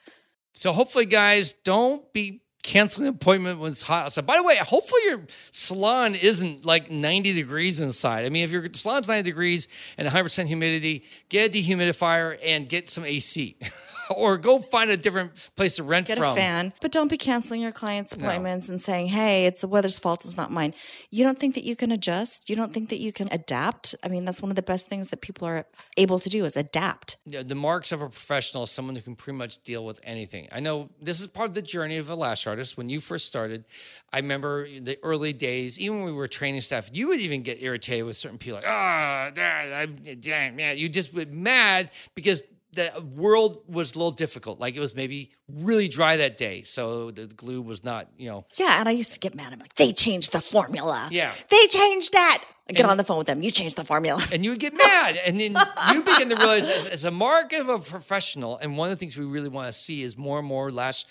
So 0.53 0.73
hopefully, 0.73 1.07
guys, 1.07 1.55
don't 1.65 2.13
be 2.13 2.43
canceling 2.63 3.07
an 3.09 3.15
appointment 3.15 3.61
when 3.61 3.71
it's 3.71 3.83
hot 3.83 4.07
outside. 4.07 4.27
By 4.27 4.37
the 4.37 4.43
way, 4.43 4.57
hopefully 4.57 5.01
your 5.07 5.27
salon 5.53 6.15
isn't 6.15 6.67
like 6.67 6.91
90 6.91 7.33
degrees 7.33 7.81
inside. 7.81 8.27
I 8.27 8.29
mean, 8.29 8.45
if 8.45 8.51
your 8.51 8.67
salon's 8.75 9.09
90 9.09 9.23
degrees 9.23 9.69
and 9.97 10.07
100% 10.09 10.47
humidity, 10.47 11.05
get 11.29 11.55
a 11.55 11.59
dehumidifier 11.59 12.39
and 12.43 12.69
get 12.69 12.91
some 12.91 13.05
AC. 13.05 13.57
or 14.15 14.37
go 14.37 14.59
find 14.59 14.91
a 14.91 14.97
different 14.97 15.33
place 15.57 15.77
to 15.77 15.83
rent 15.83 16.07
Get 16.07 16.19
from. 16.19 16.33
a 16.33 16.37
fan, 16.37 16.73
but 16.81 16.93
don't 16.93 17.09
be 17.09 17.17
canceling 17.17 17.61
your 17.61 17.73
clients' 17.73 18.13
appointments 18.13 18.69
and 18.69 18.81
saying, 18.81 19.09
"Hey, 19.09 19.47
it's 19.47 19.61
the 19.63 19.69
weather's 19.69 19.99
fault; 19.99 20.25
it's 20.25 20.37
not 20.37 20.51
mine." 20.51 20.75
You 21.11 21.25
don't 21.25 21.39
think 21.39 21.55
that 21.55 21.65
you 21.65 21.77
can 21.77 21.91
adjust? 21.93 22.49
You 22.49 22.57
don't 22.57 22.73
think 22.73 22.89
that 22.91 22.99
you 22.99 23.13
can 23.13 23.29
adapt? 23.31 23.95
I 24.03 24.09
mean, 24.09 24.25
that's 24.25 24.43
one 24.43 24.51
of 24.51 24.57
the 24.57 24.63
best 24.63 24.89
things 24.89 25.09
that 25.09 25.21
people 25.21 25.47
are 25.49 25.67
able 25.97 26.19
to 26.19 26.29
do 26.29 26.45
is 26.45 26.57
adapt. 26.57 27.17
Yeah, 27.27 27.43
the 27.43 27.55
marks 27.55 27.93
of 27.93 28.03
a 28.03 28.09
professional 28.09 28.65
is 28.65 28.71
someone 28.71 28.97
who 28.97 29.03
can 29.03 29.17
pretty 29.17 29.37
much 29.37 29.63
deal 29.65 29.85
with 29.85 30.01
anything. 30.05 30.49
I 30.53 30.61
know 30.61 30.91
this 31.01 31.21
is 31.21 31.27
part 31.27 31.49
of 31.49 31.55
the 31.55 31.63
journey 31.63 31.97
of 31.97 32.11
a 32.11 32.15
lash 32.15 32.47
artist. 32.47 32.77
When 32.77 32.89
you 32.89 33.01
first 33.01 33.27
started, 33.27 33.65
I 34.13 34.19
remember 34.19 34.69
the 34.69 34.99
early 35.03 35.33
days, 35.33 35.79
even 35.79 35.99
when 35.99 36.07
we 36.07 36.13
were 36.13 36.29
training 36.29 36.61
staff, 36.61 36.91
you 36.93 37.09
would 37.09 37.21
even 37.21 37.43
get 37.43 37.63
irritated 37.63 38.05
with 38.07 38.17
certain 38.17 38.39
people, 38.39 38.57
like, 38.57 38.65
ah, 38.67 39.29
oh, 39.29 39.87
damn, 40.21 40.57
man. 40.57 40.79
You 40.79 40.89
just 40.89 41.13
would 41.15 41.33
mad 41.33 41.91
because 42.15 42.43
the 42.77 43.03
world 43.15 43.63
was 43.67 43.95
a 43.95 43.99
little 43.99 44.13
difficult. 44.13 44.61
Like 44.61 44.77
it 44.77 44.81
was 44.81 44.95
maybe 44.95 45.33
really 45.49 45.89
dry 45.89 46.17
that 46.19 46.37
day, 46.37 46.63
so 46.63 47.11
the 47.11 47.27
glue 47.27 47.61
was 47.61 47.83
not, 47.83 48.09
you 48.17 48.29
know. 48.31 48.47
Yeah, 48.57 48.79
and 48.79 48.89
I 48.89 48.93
used 48.93 49.13
to 49.15 49.19
get 49.19 49.35
mad. 49.35 49.53
I'm 49.53 49.59
like, 49.59 49.75
they 49.75 49.93
changed 49.93 50.31
the 50.33 50.41
formula. 50.41 51.09
Yeah. 51.11 51.33
they 51.51 51.67
changed 51.67 52.13
that. 52.13 52.45
I 52.69 52.73
get 52.73 52.83
And- 52.83 52.91
on 52.93 52.97
the 52.97 53.05
phone 53.05 53.19
with 53.19 53.27
them. 53.29 53.43
You 53.43 53.51
changed 53.51 53.77
the 53.77 53.85
formula. 53.85 54.23
and 54.33 54.45
you 54.45 54.51
would 54.53 54.61
get 54.61 54.75
mad. 54.75 55.19
And 55.27 55.39
then 55.41 55.57
you 55.93 56.03
begin 56.03 56.31
to 56.31 56.37
realize, 56.37 56.67
as, 56.69 56.87
as 56.87 57.05
a 57.05 57.11
mark 57.11 57.53
of 57.53 57.69
a 57.69 57.79
professional, 57.79 58.59
and 58.59 58.77
one 58.77 58.91
of 58.91 58.97
the 58.97 58.99
things 58.99 59.17
we 59.17 59.25
really 59.25 59.49
want 59.49 59.67
to 59.67 59.73
see 59.73 60.03
is 60.03 60.17
more 60.17 60.39
and 60.39 60.47
more 60.49 60.71
lash 60.73 61.05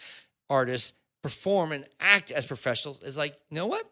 artists 0.50 0.94
perform 1.22 1.72
and 1.72 1.86
act 2.00 2.32
as 2.32 2.46
professionals. 2.46 3.02
Is 3.04 3.18
like, 3.18 3.36
you 3.50 3.56
know 3.56 3.68
what? 3.68 3.90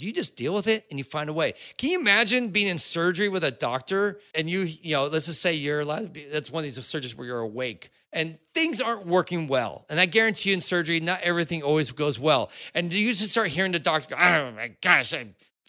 You 0.00 0.12
just 0.12 0.36
deal 0.36 0.54
with 0.54 0.66
it 0.66 0.86
and 0.90 0.98
you 0.98 1.04
find 1.04 1.28
a 1.28 1.32
way. 1.32 1.54
Can 1.78 1.90
you 1.90 2.00
imagine 2.00 2.48
being 2.48 2.66
in 2.66 2.78
surgery 2.78 3.28
with 3.28 3.44
a 3.44 3.50
doctor 3.50 4.20
and 4.34 4.48
you, 4.48 4.60
you 4.60 4.94
know, 4.94 5.06
let's 5.06 5.26
just 5.26 5.40
say 5.42 5.54
you're 5.54 5.80
allowed 5.80 6.02
to 6.02 6.08
be, 6.08 6.24
that's 6.24 6.50
one 6.50 6.60
of 6.60 6.64
these 6.64 6.78
surgeries 6.78 7.14
where 7.14 7.26
you're 7.26 7.40
awake 7.40 7.90
and 8.12 8.38
things 8.54 8.80
aren't 8.80 9.06
working 9.06 9.46
well. 9.46 9.86
And 9.88 10.00
I 10.00 10.06
guarantee 10.06 10.50
you 10.50 10.54
in 10.54 10.60
surgery, 10.60 11.00
not 11.00 11.20
everything 11.22 11.62
always 11.62 11.90
goes 11.90 12.18
well. 12.18 12.50
And 12.74 12.92
you 12.92 13.12
just 13.12 13.30
start 13.30 13.48
hearing 13.48 13.72
the 13.72 13.78
doctor 13.78 14.14
go, 14.14 14.20
oh 14.20 14.52
my 14.52 14.72
gosh, 14.80 15.14
I, 15.14 15.28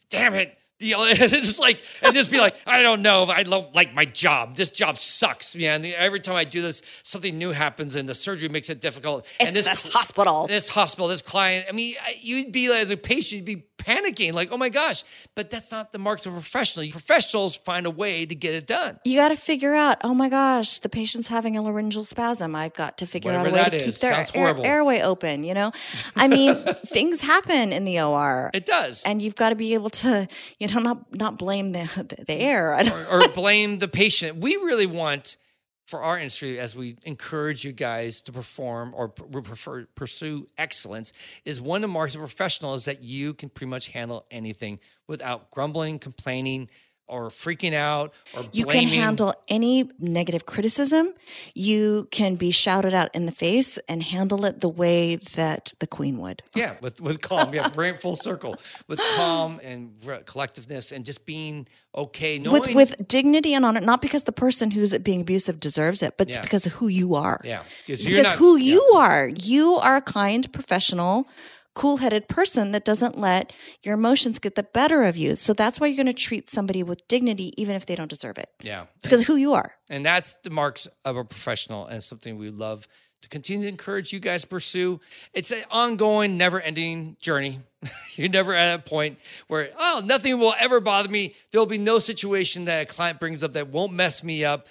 damn 0.09 0.33
it. 0.33 0.57
You 0.79 0.91
know, 0.97 1.05
and 1.05 1.19
it's 1.19 1.45
just 1.47 1.59
like, 1.59 1.79
and 2.01 2.15
just 2.15 2.31
be 2.31 2.39
like, 2.39 2.55
I 2.65 2.81
don't 2.81 3.03
know 3.03 3.21
if 3.21 3.29
I 3.29 3.43
don't 3.43 3.75
like 3.75 3.93
my 3.93 4.03
job. 4.03 4.55
This 4.55 4.71
job 4.71 4.97
sucks, 4.97 5.55
man. 5.55 5.85
Every 5.85 6.19
time 6.19 6.35
I 6.35 6.43
do 6.43 6.59
this, 6.63 6.81
something 7.03 7.37
new 7.37 7.51
happens, 7.51 7.93
and 7.93 8.09
the 8.09 8.15
surgery 8.15 8.49
makes 8.49 8.67
it 8.67 8.81
difficult. 8.81 9.27
and 9.39 9.55
It's 9.55 9.67
this 9.67 9.85
hospital. 9.93 10.47
this 10.47 10.69
hospital, 10.69 11.07
this 11.07 11.21
client. 11.21 11.67
I 11.69 11.71
mean, 11.73 11.97
you'd 12.19 12.51
be 12.51 12.65
as 12.73 12.89
a 12.89 12.97
patient, 12.97 13.47
you'd 13.47 13.59
be 13.59 13.63
panicking, 13.85 14.33
like, 14.33 14.51
oh 14.51 14.57
my 14.57 14.69
gosh. 14.69 15.03
But 15.35 15.49
that's 15.49 15.71
not 15.71 15.91
the 15.91 15.97
marks 15.99 16.25
of 16.25 16.33
a 16.33 16.35
professional. 16.35 16.89
Professionals 16.91 17.55
find 17.55 17.85
a 17.85 17.89
way 17.91 18.25
to 18.25 18.35
get 18.35 18.53
it 18.53 18.67
done. 18.67 18.99
You 19.05 19.17
got 19.17 19.29
to 19.29 19.35
figure 19.35 19.73
out. 19.75 19.97
Oh 20.03 20.13
my 20.13 20.29
gosh, 20.29 20.79
the 20.79 20.89
patient's 20.89 21.27
having 21.27 21.57
a 21.57 21.61
laryngeal 21.61 22.03
spasm. 22.03 22.55
I've 22.55 22.73
got 22.73 22.97
to 22.99 23.05
figure 23.05 23.31
out 23.31 23.47
a 23.47 23.51
way 23.51 23.63
to 23.63 23.79
keep 23.79 23.95
their 23.95 24.25
air- 24.33 24.65
airway 24.65 25.01
open. 25.01 25.43
You 25.43 25.53
know, 25.53 25.71
I 26.15 26.27
mean, 26.27 26.55
things 26.85 27.21
happen 27.21 27.73
in 27.73 27.85
the 27.85 28.01
OR. 28.01 28.51
It 28.53 28.65
does. 28.65 29.03
and 29.03 29.21
you've 29.21 29.35
got 29.35 29.49
to 29.49 29.55
be 29.55 29.73
able 29.73 29.89
to, 29.89 30.27
you 30.59 30.67
know, 30.67 30.79
not 30.79 31.15
not 31.15 31.37
blame 31.37 31.71
the 31.71 31.89
the, 31.95 32.23
the 32.25 32.35
air. 32.35 32.73
Or, 32.73 33.19
or 33.19 33.27
blame 33.29 33.79
the 33.79 33.87
patient. 33.87 34.37
We 34.37 34.55
really 34.55 34.85
want 34.85 35.37
for 35.91 36.01
our 36.01 36.17
industry, 36.17 36.57
as 36.57 36.73
we 36.73 36.95
encourage 37.03 37.65
you 37.65 37.73
guys 37.73 38.21
to 38.21 38.31
perform 38.31 38.93
or 38.95 39.09
prefer 39.09 39.85
pursue 39.93 40.47
excellence, 40.57 41.11
is 41.43 41.59
one 41.59 41.79
of 41.79 41.81
the 41.81 41.93
marks 41.93 42.15
of 42.15 42.21
a 42.21 42.23
professional 42.23 42.73
is 42.73 42.85
that 42.85 43.03
you 43.03 43.33
can 43.33 43.49
pretty 43.49 43.69
much 43.69 43.89
handle 43.89 44.25
anything 44.31 44.79
without 45.07 45.51
grumbling, 45.51 45.99
complaining, 45.99 46.69
or 47.11 47.29
freaking 47.29 47.73
out 47.73 48.13
or 48.35 48.45
You 48.53 48.65
can 48.65 48.87
handle 48.87 49.33
any 49.49 49.89
negative 49.99 50.45
criticism. 50.45 51.13
You 51.53 52.07
can 52.09 52.35
be 52.35 52.51
shouted 52.51 52.93
out 52.93 53.09
in 53.13 53.25
the 53.25 53.31
face 53.31 53.77
and 53.89 54.01
handle 54.01 54.45
it 54.45 54.61
the 54.61 54.69
way 54.69 55.17
that 55.35 55.73
the 55.79 55.87
queen 55.87 56.17
would. 56.19 56.41
Yeah, 56.55 56.75
with 56.81 57.01
with 57.01 57.21
calm. 57.21 57.53
Yeah, 57.53 57.67
bring 57.69 57.95
it 57.95 58.01
full 58.01 58.15
circle 58.15 58.55
with 58.87 58.99
calm 59.17 59.59
and 59.63 59.91
collectiveness 60.25 60.91
and 60.91 61.03
just 61.05 61.25
being 61.25 61.67
okay. 61.93 62.39
Knowing, 62.39 62.61
With 62.61 62.75
with 62.75 63.07
dignity 63.07 63.53
and 63.53 63.65
honor, 63.65 63.81
not 63.81 64.01
because 64.01 64.23
the 64.23 64.31
person 64.31 64.71
who's 64.71 64.97
being 64.99 65.21
abusive 65.21 65.59
deserves 65.59 66.01
it, 66.01 66.17
but 66.17 66.27
it's 66.27 66.37
Yeah. 66.37 66.41
because 66.41 66.65
of 66.65 66.71
who 66.73 66.87
you 66.87 67.15
are. 67.15 67.41
yeah, 67.43 67.63
Because 67.85 68.07
you're 68.07 68.23
not 68.23 68.37
who 68.37 68.55
yeah. 68.57 68.73
you 68.73 68.81
are. 68.95 69.27
You 69.27 69.75
are 69.75 69.97
a 69.97 70.01
kind, 70.01 70.51
professional, 70.53 71.27
cool 71.73 71.97
headed 71.97 72.27
person 72.27 72.71
that 72.71 72.83
doesn't 72.83 73.17
let 73.17 73.53
your 73.83 73.93
emotions 73.93 74.39
get 74.39 74.55
the 74.55 74.63
better 74.63 75.03
of 75.03 75.15
you. 75.15 75.35
So 75.35 75.53
that's 75.53 75.79
why 75.79 75.87
you're 75.87 75.95
going 76.03 76.13
to 76.13 76.13
treat 76.13 76.49
somebody 76.49 76.83
with 76.83 77.07
dignity, 77.07 77.53
even 77.61 77.75
if 77.75 77.85
they 77.85 77.95
don't 77.95 78.09
deserve 78.09 78.37
it, 78.37 78.49
Yeah, 78.61 78.85
because 79.01 79.25
who 79.25 79.35
you 79.35 79.53
are. 79.53 79.75
And 79.89 80.05
that's 80.05 80.37
the 80.43 80.49
marks 80.49 80.87
of 81.05 81.15
a 81.17 81.23
professional 81.23 81.85
and 81.85 82.03
something 82.03 82.37
we 82.37 82.49
love 82.49 82.87
to 83.21 83.29
continue 83.29 83.63
to 83.63 83.69
encourage 83.69 84.11
you 84.11 84.19
guys 84.19 84.41
to 84.41 84.47
pursue. 84.47 84.99
It's 85.33 85.51
an 85.51 85.63
ongoing, 85.69 86.37
never 86.37 86.59
ending 86.59 87.17
journey. 87.19 87.59
You're 88.15 88.29
never 88.29 88.53
at 88.53 88.75
a 88.75 88.79
point 88.79 89.19
where, 89.47 89.71
oh, 89.77 90.01
nothing 90.05 90.37
will 90.37 90.53
ever 90.59 90.79
bother 90.79 91.09
me. 91.09 91.35
There'll 91.51 91.65
be 91.65 91.77
no 91.77 91.99
situation 91.99 92.65
that 92.65 92.81
a 92.81 92.85
client 92.85 93.19
brings 93.19 93.43
up 93.43 93.53
that 93.53 93.69
won't 93.69 93.93
mess 93.93 94.23
me 94.23 94.45
up. 94.45 94.67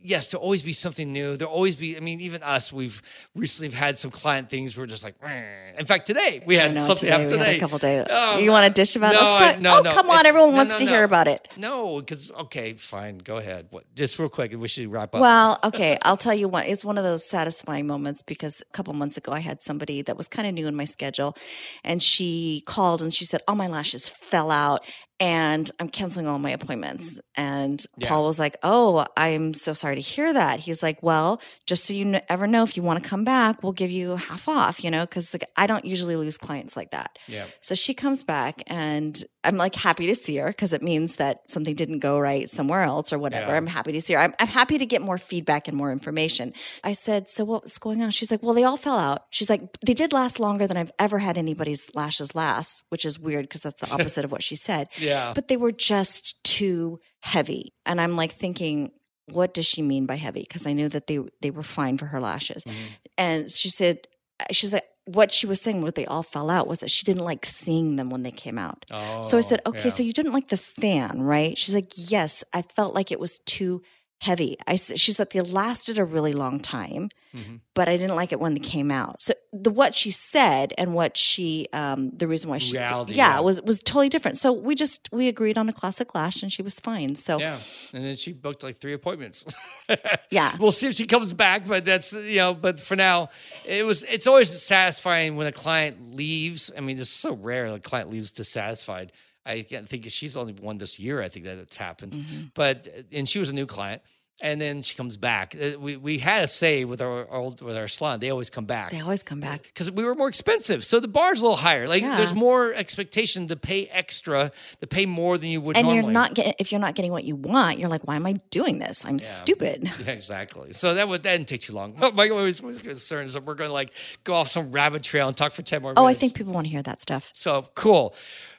Yes, 0.00 0.28
there'll 0.28 0.44
always 0.44 0.62
be 0.62 0.72
something 0.72 1.12
new. 1.12 1.36
There'll 1.36 1.52
always 1.52 1.74
be, 1.74 1.96
I 1.96 2.00
mean, 2.00 2.20
even 2.20 2.40
us, 2.44 2.72
we've 2.72 3.02
recently 3.34 3.74
had 3.74 3.98
some 3.98 4.12
client 4.12 4.48
things 4.48 4.76
we're 4.76 4.86
just 4.86 5.02
like, 5.02 5.20
"Meh." 5.20 5.72
in 5.76 5.86
fact, 5.86 6.06
today 6.06 6.40
we 6.46 6.54
had 6.54 6.72
know, 6.72 6.80
something 6.80 7.08
today 7.08 7.10
happen 7.10 7.38
today. 7.38 7.56
a 7.56 7.60
couple 7.60 7.78
days. 7.78 8.06
Oh, 8.08 8.38
you 8.38 8.52
want 8.52 8.64
to 8.66 8.72
dish 8.72 8.94
about? 8.94 9.12
it? 9.12 9.16
no, 9.16 9.24
Let's 9.24 9.56
I- 9.56 9.60
no, 9.60 9.78
oh, 9.78 9.82
no, 9.82 9.92
come 9.92 10.08
on! 10.08 10.24
Everyone 10.24 10.54
wants 10.54 10.74
no, 10.74 10.78
to 10.78 10.86
hear 10.86 11.02
about 11.02 11.26
it. 11.26 11.48
No, 11.56 11.98
because, 11.98 12.30
okay, 12.30 12.74
fine, 12.74 13.18
go 13.18 13.38
ahead. 13.38 13.66
What, 13.70 13.92
just 13.96 14.20
real 14.20 14.28
quick, 14.28 14.54
we 14.56 14.68
should 14.68 14.86
wrap 14.92 15.16
up. 15.16 15.20
Well, 15.20 15.58
okay, 15.64 15.98
I'll 16.02 16.16
tell 16.16 16.34
you 16.34 16.46
what. 16.46 16.68
It's 16.68 16.84
one 16.84 16.96
of 16.96 17.02
those 17.02 17.26
satisfying 17.26 17.88
moments 17.88 18.22
because 18.22 18.60
a 18.60 18.72
couple 18.72 18.92
months 18.94 19.16
ago 19.16 19.32
I 19.32 19.40
had 19.40 19.62
somebody 19.62 20.02
that 20.02 20.16
was 20.16 20.28
kind 20.28 20.46
of 20.46 20.54
new 20.54 20.68
in 20.68 20.76
my 20.76 20.84
schedule, 20.84 21.36
and 21.82 22.00
she 22.00 22.51
called 22.60 23.02
and 23.02 23.12
she 23.14 23.24
said, 23.24 23.40
"All 23.48 23.54
my 23.54 23.66
lashes 23.66 24.08
fell 24.08 24.50
out." 24.50 24.84
And 25.22 25.70
I'm 25.78 25.88
canceling 25.88 26.26
all 26.26 26.40
my 26.40 26.50
appointments. 26.50 27.14
Mm-hmm. 27.14 27.40
And 27.42 27.86
Yeah. 27.96 28.08
Paul 28.08 28.26
was 28.26 28.38
like, 28.40 28.56
Oh, 28.64 29.06
I'm 29.16 29.54
so 29.54 29.72
sorry 29.72 29.94
to 29.94 30.00
hear 30.00 30.32
that. 30.32 30.58
He's 30.60 30.82
like, 30.82 31.00
Well, 31.00 31.40
just 31.66 31.84
so 31.84 31.94
you 31.94 32.18
ever 32.28 32.46
know, 32.48 32.64
if 32.64 32.76
you 32.76 32.82
want 32.82 33.02
to 33.02 33.08
come 33.08 33.22
back, 33.24 33.62
we'll 33.62 33.72
give 33.72 33.90
you 33.90 34.16
half 34.16 34.48
off, 34.48 34.82
you 34.82 34.90
know, 34.90 35.02
because 35.06 35.32
like, 35.32 35.44
I 35.56 35.68
don't 35.68 35.84
usually 35.84 36.16
lose 36.16 36.36
clients 36.36 36.76
like 36.76 36.90
that. 36.90 37.18
Yeah. 37.28 37.46
So 37.60 37.74
she 37.76 37.94
comes 37.94 38.24
back 38.24 38.62
and 38.66 39.22
I'm 39.44 39.56
like 39.56 39.74
happy 39.76 40.06
to 40.08 40.14
see 40.14 40.36
her 40.38 40.48
because 40.48 40.72
it 40.72 40.82
means 40.82 41.16
that 41.16 41.48
something 41.48 41.74
didn't 41.76 42.00
go 42.00 42.18
right 42.18 42.48
somewhere 42.50 42.82
else 42.82 43.12
or 43.12 43.18
whatever. 43.18 43.52
Yeah. 43.52 43.56
I'm 43.56 43.66
happy 43.68 43.92
to 43.92 44.00
see 44.00 44.14
her. 44.14 44.20
I'm, 44.20 44.34
I'm 44.40 44.48
happy 44.48 44.76
to 44.78 44.86
get 44.86 45.02
more 45.02 45.18
feedback 45.18 45.68
and 45.68 45.76
more 45.76 45.92
information. 45.92 46.52
I 46.82 46.92
said, 46.94 47.28
So 47.28 47.44
what 47.44 47.62
was 47.62 47.78
going 47.78 48.02
on? 48.02 48.10
She's 48.10 48.30
like, 48.32 48.42
Well, 48.42 48.54
they 48.54 48.64
all 48.64 48.76
fell 48.76 48.98
out. 48.98 49.24
She's 49.30 49.48
like, 49.48 49.62
They 49.86 49.94
did 49.94 50.12
last 50.12 50.40
longer 50.40 50.66
than 50.66 50.76
I've 50.76 50.92
ever 50.98 51.18
had 51.20 51.38
anybody's 51.38 51.90
lashes 51.94 52.34
last, 52.34 52.82
which 52.88 53.04
is 53.04 53.18
weird 53.20 53.44
because 53.44 53.62
that's 53.62 53.80
the 53.80 53.94
opposite 54.00 54.24
of 54.24 54.32
what 54.32 54.42
she 54.42 54.56
said. 54.56 54.88
Yeah. 54.98 55.11
But 55.34 55.48
they 55.48 55.56
were 55.56 55.70
just 55.72 56.42
too 56.44 57.00
heavy. 57.20 57.72
And 57.86 58.00
I'm 58.00 58.16
like 58.16 58.32
thinking, 58.32 58.92
what 59.26 59.54
does 59.54 59.66
she 59.66 59.82
mean 59.82 60.06
by 60.06 60.16
heavy? 60.16 60.40
Because 60.40 60.66
I 60.66 60.72
knew 60.72 60.88
that 60.88 61.06
they 61.06 61.20
they 61.40 61.50
were 61.50 61.62
fine 61.62 61.98
for 61.98 62.06
her 62.06 62.20
lashes. 62.20 62.64
Mm-hmm. 62.64 62.78
And 63.18 63.50
she 63.50 63.70
said, 63.70 64.08
she's 64.50 64.72
like, 64.72 64.84
what 65.04 65.32
she 65.32 65.46
was 65.46 65.60
saying, 65.60 65.82
what 65.82 65.94
they 65.94 66.06
all 66.06 66.22
fell 66.22 66.48
out, 66.50 66.68
was 66.68 66.78
that 66.78 66.90
she 66.90 67.04
didn't 67.04 67.24
like 67.24 67.44
seeing 67.44 67.96
them 67.96 68.10
when 68.10 68.22
they 68.22 68.30
came 68.30 68.58
out. 68.58 68.84
so 68.90 69.36
I 69.36 69.40
said, 69.40 69.60
Oh, 69.66 69.70
okay, 69.70 69.84
yeah. 69.84 69.94
so 69.94 70.02
you 70.02 70.12
didn't 70.12 70.32
like 70.32 70.48
the 70.48 70.56
fan, 70.56 71.22
right? 71.22 71.58
She's 71.58 71.74
like, 71.74 71.92
yes, 71.96 72.44
I 72.52 72.62
felt 72.62 72.94
like 72.94 73.10
it 73.10 73.18
was 73.18 73.38
too 73.40 73.82
heavy. 74.22 74.56
I 74.66 74.76
she 74.76 75.12
said 75.12 75.30
they 75.30 75.40
lasted 75.40 75.98
a 75.98 76.04
really 76.04 76.32
long 76.32 76.60
time, 76.60 77.08
Mm-hmm. 77.34 77.56
but 77.74 77.88
I 77.88 77.96
didn't 77.96 78.14
like 78.14 78.30
it 78.30 78.38
when 78.40 78.52
they 78.52 78.60
came 78.60 78.90
out. 78.90 79.22
So 79.22 79.32
the 79.54 79.70
what 79.70 79.96
she 79.96 80.10
said 80.10 80.74
and 80.76 80.92
what 80.92 81.16
she 81.16 81.66
um 81.72 82.10
the 82.14 82.28
reason 82.28 82.50
why 82.50 82.58
she 82.58 82.76
Reality, 82.76 83.14
yeah, 83.14 83.36
yeah. 83.36 83.40
was 83.40 83.60
was 83.62 83.78
totally 83.78 84.10
different. 84.10 84.36
So 84.38 84.52
we 84.52 84.74
just 84.74 85.08
we 85.12 85.28
agreed 85.28 85.56
on 85.56 85.66
a 85.68 85.72
classic 85.72 86.14
lash 86.14 86.42
and 86.42 86.52
she 86.52 86.60
was 86.62 86.78
fine. 86.78 87.14
So 87.16 87.38
Yeah. 87.38 87.58
And 87.94 88.04
then 88.04 88.16
she 88.16 88.32
booked 88.34 88.62
like 88.62 88.76
three 88.78 88.92
appointments. 88.94 89.44
Yeah. 90.30 90.56
We'll 90.58 90.72
see 90.72 90.86
if 90.88 90.94
she 90.94 91.06
comes 91.06 91.34
back, 91.34 91.66
but 91.66 91.84
that's, 91.84 92.12
you 92.14 92.36
know, 92.36 92.54
but 92.54 92.80
for 92.80 92.96
now, 92.96 93.28
it 93.66 93.84
was, 93.84 94.02
it's 94.04 94.26
always 94.26 94.48
satisfying 94.62 95.36
when 95.36 95.46
a 95.46 95.52
client 95.52 96.00
leaves. 96.16 96.70
I 96.74 96.80
mean, 96.80 96.98
it's 96.98 97.10
so 97.10 97.34
rare 97.34 97.70
the 97.70 97.78
client 97.80 98.08
leaves 98.10 98.32
dissatisfied. 98.32 99.12
I 99.44 99.62
can't 99.62 99.88
think 99.88 100.08
she's 100.10 100.36
only 100.36 100.52
one 100.54 100.78
this 100.78 100.98
year, 101.00 101.20
I 101.22 101.28
think 101.28 101.44
that 101.46 101.58
it's 101.58 101.76
happened. 101.76 102.12
Mm-hmm. 102.12 102.42
But, 102.54 102.88
and 103.12 103.28
she 103.28 103.38
was 103.38 103.50
a 103.50 103.54
new 103.54 103.66
client. 103.66 104.02
And 104.40 104.60
then 104.60 104.82
she 104.82 104.96
comes 104.96 105.16
back. 105.16 105.54
Uh, 105.54 105.78
We, 105.78 105.96
we 105.96 106.18
had 106.18 106.42
a 106.42 106.46
say 106.48 106.84
with 106.84 107.00
our 107.00 107.30
old 107.30 107.60
with 107.60 107.76
our 107.76 107.86
salon. 107.86 108.18
They 108.18 108.30
always 108.30 108.50
come 108.50 108.64
back 108.64 108.90
they 108.90 108.98
always 109.00 109.22
come 109.22 109.38
back. 109.38 109.62
because 109.62 109.88
we 109.90 110.02
were 110.02 110.16
more 110.16 110.26
expensive. 110.26 110.82
So 110.84 110.98
the 110.98 111.06
bar's 111.06 111.38
a 111.40 111.42
little 111.42 111.58
higher. 111.58 111.86
Like 111.86 112.02
Yeah. 112.02 112.16
there's 112.16 112.34
more 112.34 112.72
expectation 112.72 113.46
to 113.48 113.56
pay 113.56 113.86
extra, 113.88 114.50
to 114.80 114.86
pay 114.88 115.06
more 115.06 115.38
than 115.38 115.50
you 115.50 115.60
would 115.60 115.76
And 115.76 115.84
normally. 115.86 116.02
you're 116.04 116.12
not 116.12 116.34
getting 116.34 116.54
if 116.58 116.72
you're 116.72 116.80
not 116.80 116.94
getting 116.96 117.12
what 117.12 117.22
you 117.24 117.36
want, 117.36 117.78
you're 117.78 117.90
like, 117.90 118.04
why 118.08 118.16
am 118.16 118.26
I 118.26 118.32
doing 118.50 118.78
this? 118.80 119.04
I'm 119.04 119.18
stupid. 119.20 119.88
Yeah, 120.04 120.12
exactly. 120.12 120.72
So 120.72 120.94
that 120.94 121.06
would 121.08 121.22
that 121.22 121.32
didn't 121.36 121.48
take 121.48 121.60
too 121.60 121.74
long. 121.74 121.94
My 122.14 122.28
always 122.30 122.60
was 122.60 122.80
concerned 122.82 123.28
is 123.28 123.34
that 123.34 123.44
we're 123.44 123.54
going 123.54 123.68
to 123.70 123.74
like 123.74 123.92
go 124.24 124.34
off 124.34 124.48
some 124.48 124.72
rabbit 124.72 125.04
trail 125.04 125.28
and 125.28 125.36
talk 125.36 125.52
for 125.52 125.62
ten 125.62 125.82
more 125.82 125.90
minutes. 125.90 126.00
Oh, 126.00 126.06
I 126.06 126.14
think 126.14 126.34
people 126.34 126.52
want 126.54 126.66
to 126.66 126.70
hear 126.70 126.82
that 126.82 127.00
stuff. 127.00 127.30
so. 127.34 127.68
Cool. 127.74 128.16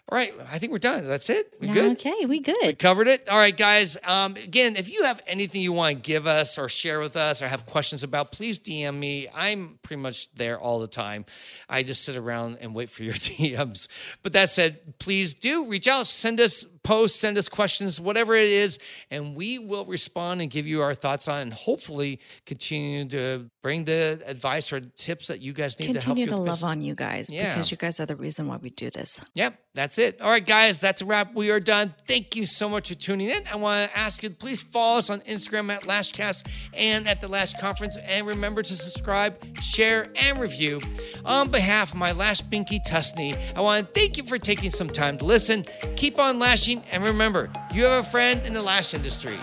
All 0.09 0.17
right, 0.17 0.33
I 0.51 0.59
think 0.59 0.73
we're 0.73 0.79
done. 0.79 1.07
That's 1.07 1.29
it. 1.29 1.53
We 1.61 1.67
good? 1.69 1.93
Okay, 1.93 2.25
we 2.25 2.41
good. 2.41 2.57
We 2.61 2.73
covered 2.73 3.07
it. 3.07 3.29
All 3.29 3.37
right, 3.37 3.55
guys. 3.55 3.95
Um, 4.03 4.35
again, 4.35 4.75
if 4.75 4.89
you 4.89 5.03
have 5.03 5.21
anything 5.25 5.61
you 5.61 5.71
want 5.71 5.95
to 5.95 6.01
give 6.01 6.27
us 6.27 6.57
or 6.57 6.67
share 6.67 6.99
with 6.99 7.15
us 7.15 7.41
or 7.41 7.47
have 7.47 7.65
questions 7.65 8.03
about, 8.03 8.33
please 8.33 8.59
DM 8.59 8.99
me. 8.99 9.29
I'm 9.33 9.79
pretty 9.81 10.01
much 10.01 10.31
there 10.35 10.59
all 10.59 10.79
the 10.79 10.87
time. 10.87 11.25
I 11.69 11.83
just 11.83 12.03
sit 12.03 12.17
around 12.17 12.57
and 12.59 12.75
wait 12.75 12.89
for 12.89 13.03
your 13.03 13.13
DMs. 13.13 13.87
But 14.23 14.33
that 14.33 14.49
said, 14.49 14.99
please 14.99 15.33
do 15.33 15.69
reach 15.69 15.87
out, 15.87 16.05
send 16.05 16.41
us 16.41 16.65
posts, 16.83 17.19
send 17.19 17.37
us 17.37 17.49
questions, 17.49 17.99
whatever 17.99 18.35
it 18.35 18.49
is, 18.49 18.77
and 19.09 19.35
we 19.35 19.57
will 19.59 19.85
respond 19.85 20.41
and 20.41 20.51
give 20.51 20.67
you 20.67 20.81
our 20.81 20.93
thoughts 20.93 21.27
on 21.27 21.41
and 21.41 21.53
hopefully 21.53 22.19
continue 22.45 23.05
to 23.09 23.49
bring 23.61 23.85
the 23.85 24.21
advice 24.25 24.71
or 24.73 24.81
tips 24.81 25.27
that 25.27 25.41
you 25.41 25.53
guys 25.53 25.79
need 25.79 25.85
Continue 25.85 25.99
to 25.99 25.99
to 26.01 26.07
help 26.07 26.17
you 26.17 26.25
with 26.43 26.49
love 26.49 26.63
on 26.63 26.81
you 26.81 26.95
guys 26.95 27.29
Yeah. 27.29 27.53
because 27.53 27.71
you 27.71 27.77
guys 27.77 27.99
are 27.99 28.05
the 28.05 28.15
reason 28.15 28.47
why 28.47 28.57
we 28.57 28.69
do 28.69 28.89
this. 28.89 29.21
Yep, 29.35 29.57
that's 29.73 29.97
it. 29.97 30.19
All 30.21 30.29
right, 30.29 30.45
guys, 30.45 30.79
that's 30.79 31.01
a 31.01 31.05
wrap. 31.05 31.33
We 31.33 31.49
are 31.51 31.59
done. 31.61 31.93
Thank 32.07 32.35
you 32.35 32.45
so 32.45 32.67
much 32.67 32.89
for 32.89 32.95
tuning 32.95 33.29
in. 33.29 33.43
I 33.51 33.55
want 33.55 33.89
to 33.89 33.97
ask 33.97 34.21
you 34.21 34.29
to 34.29 34.35
please 34.35 34.61
follow 34.61 34.97
us 34.97 35.09
on 35.09 35.21
Instagram 35.21 35.71
at 35.73 35.83
Lashcast 35.83 36.47
and 36.73 37.07
at 37.07 37.21
the 37.21 37.27
Lash 37.27 37.53
Conference. 37.53 37.97
And 37.97 38.27
remember 38.27 38.61
to 38.63 38.75
subscribe, 38.75 39.37
share, 39.61 40.09
and 40.15 40.39
review. 40.39 40.81
On 41.23 41.49
behalf 41.49 41.91
of 41.91 41.97
my 41.97 42.11
Lash 42.11 42.41
Binky 42.41 42.79
Tusney, 42.85 43.37
I 43.55 43.61
want 43.61 43.85
to 43.87 43.99
thank 43.99 44.17
you 44.17 44.23
for 44.23 44.37
taking 44.37 44.69
some 44.69 44.89
time 44.89 45.17
to 45.19 45.25
listen. 45.25 45.63
Keep 45.95 46.19
on 46.19 46.37
lashing, 46.39 46.72
and 46.91 47.03
remember, 47.03 47.49
you 47.73 47.83
have 47.83 48.05
a 48.05 48.09
friend 48.09 48.45
in 48.45 48.53
the 48.53 48.61
lash 48.61 48.93
industry. 48.93 49.35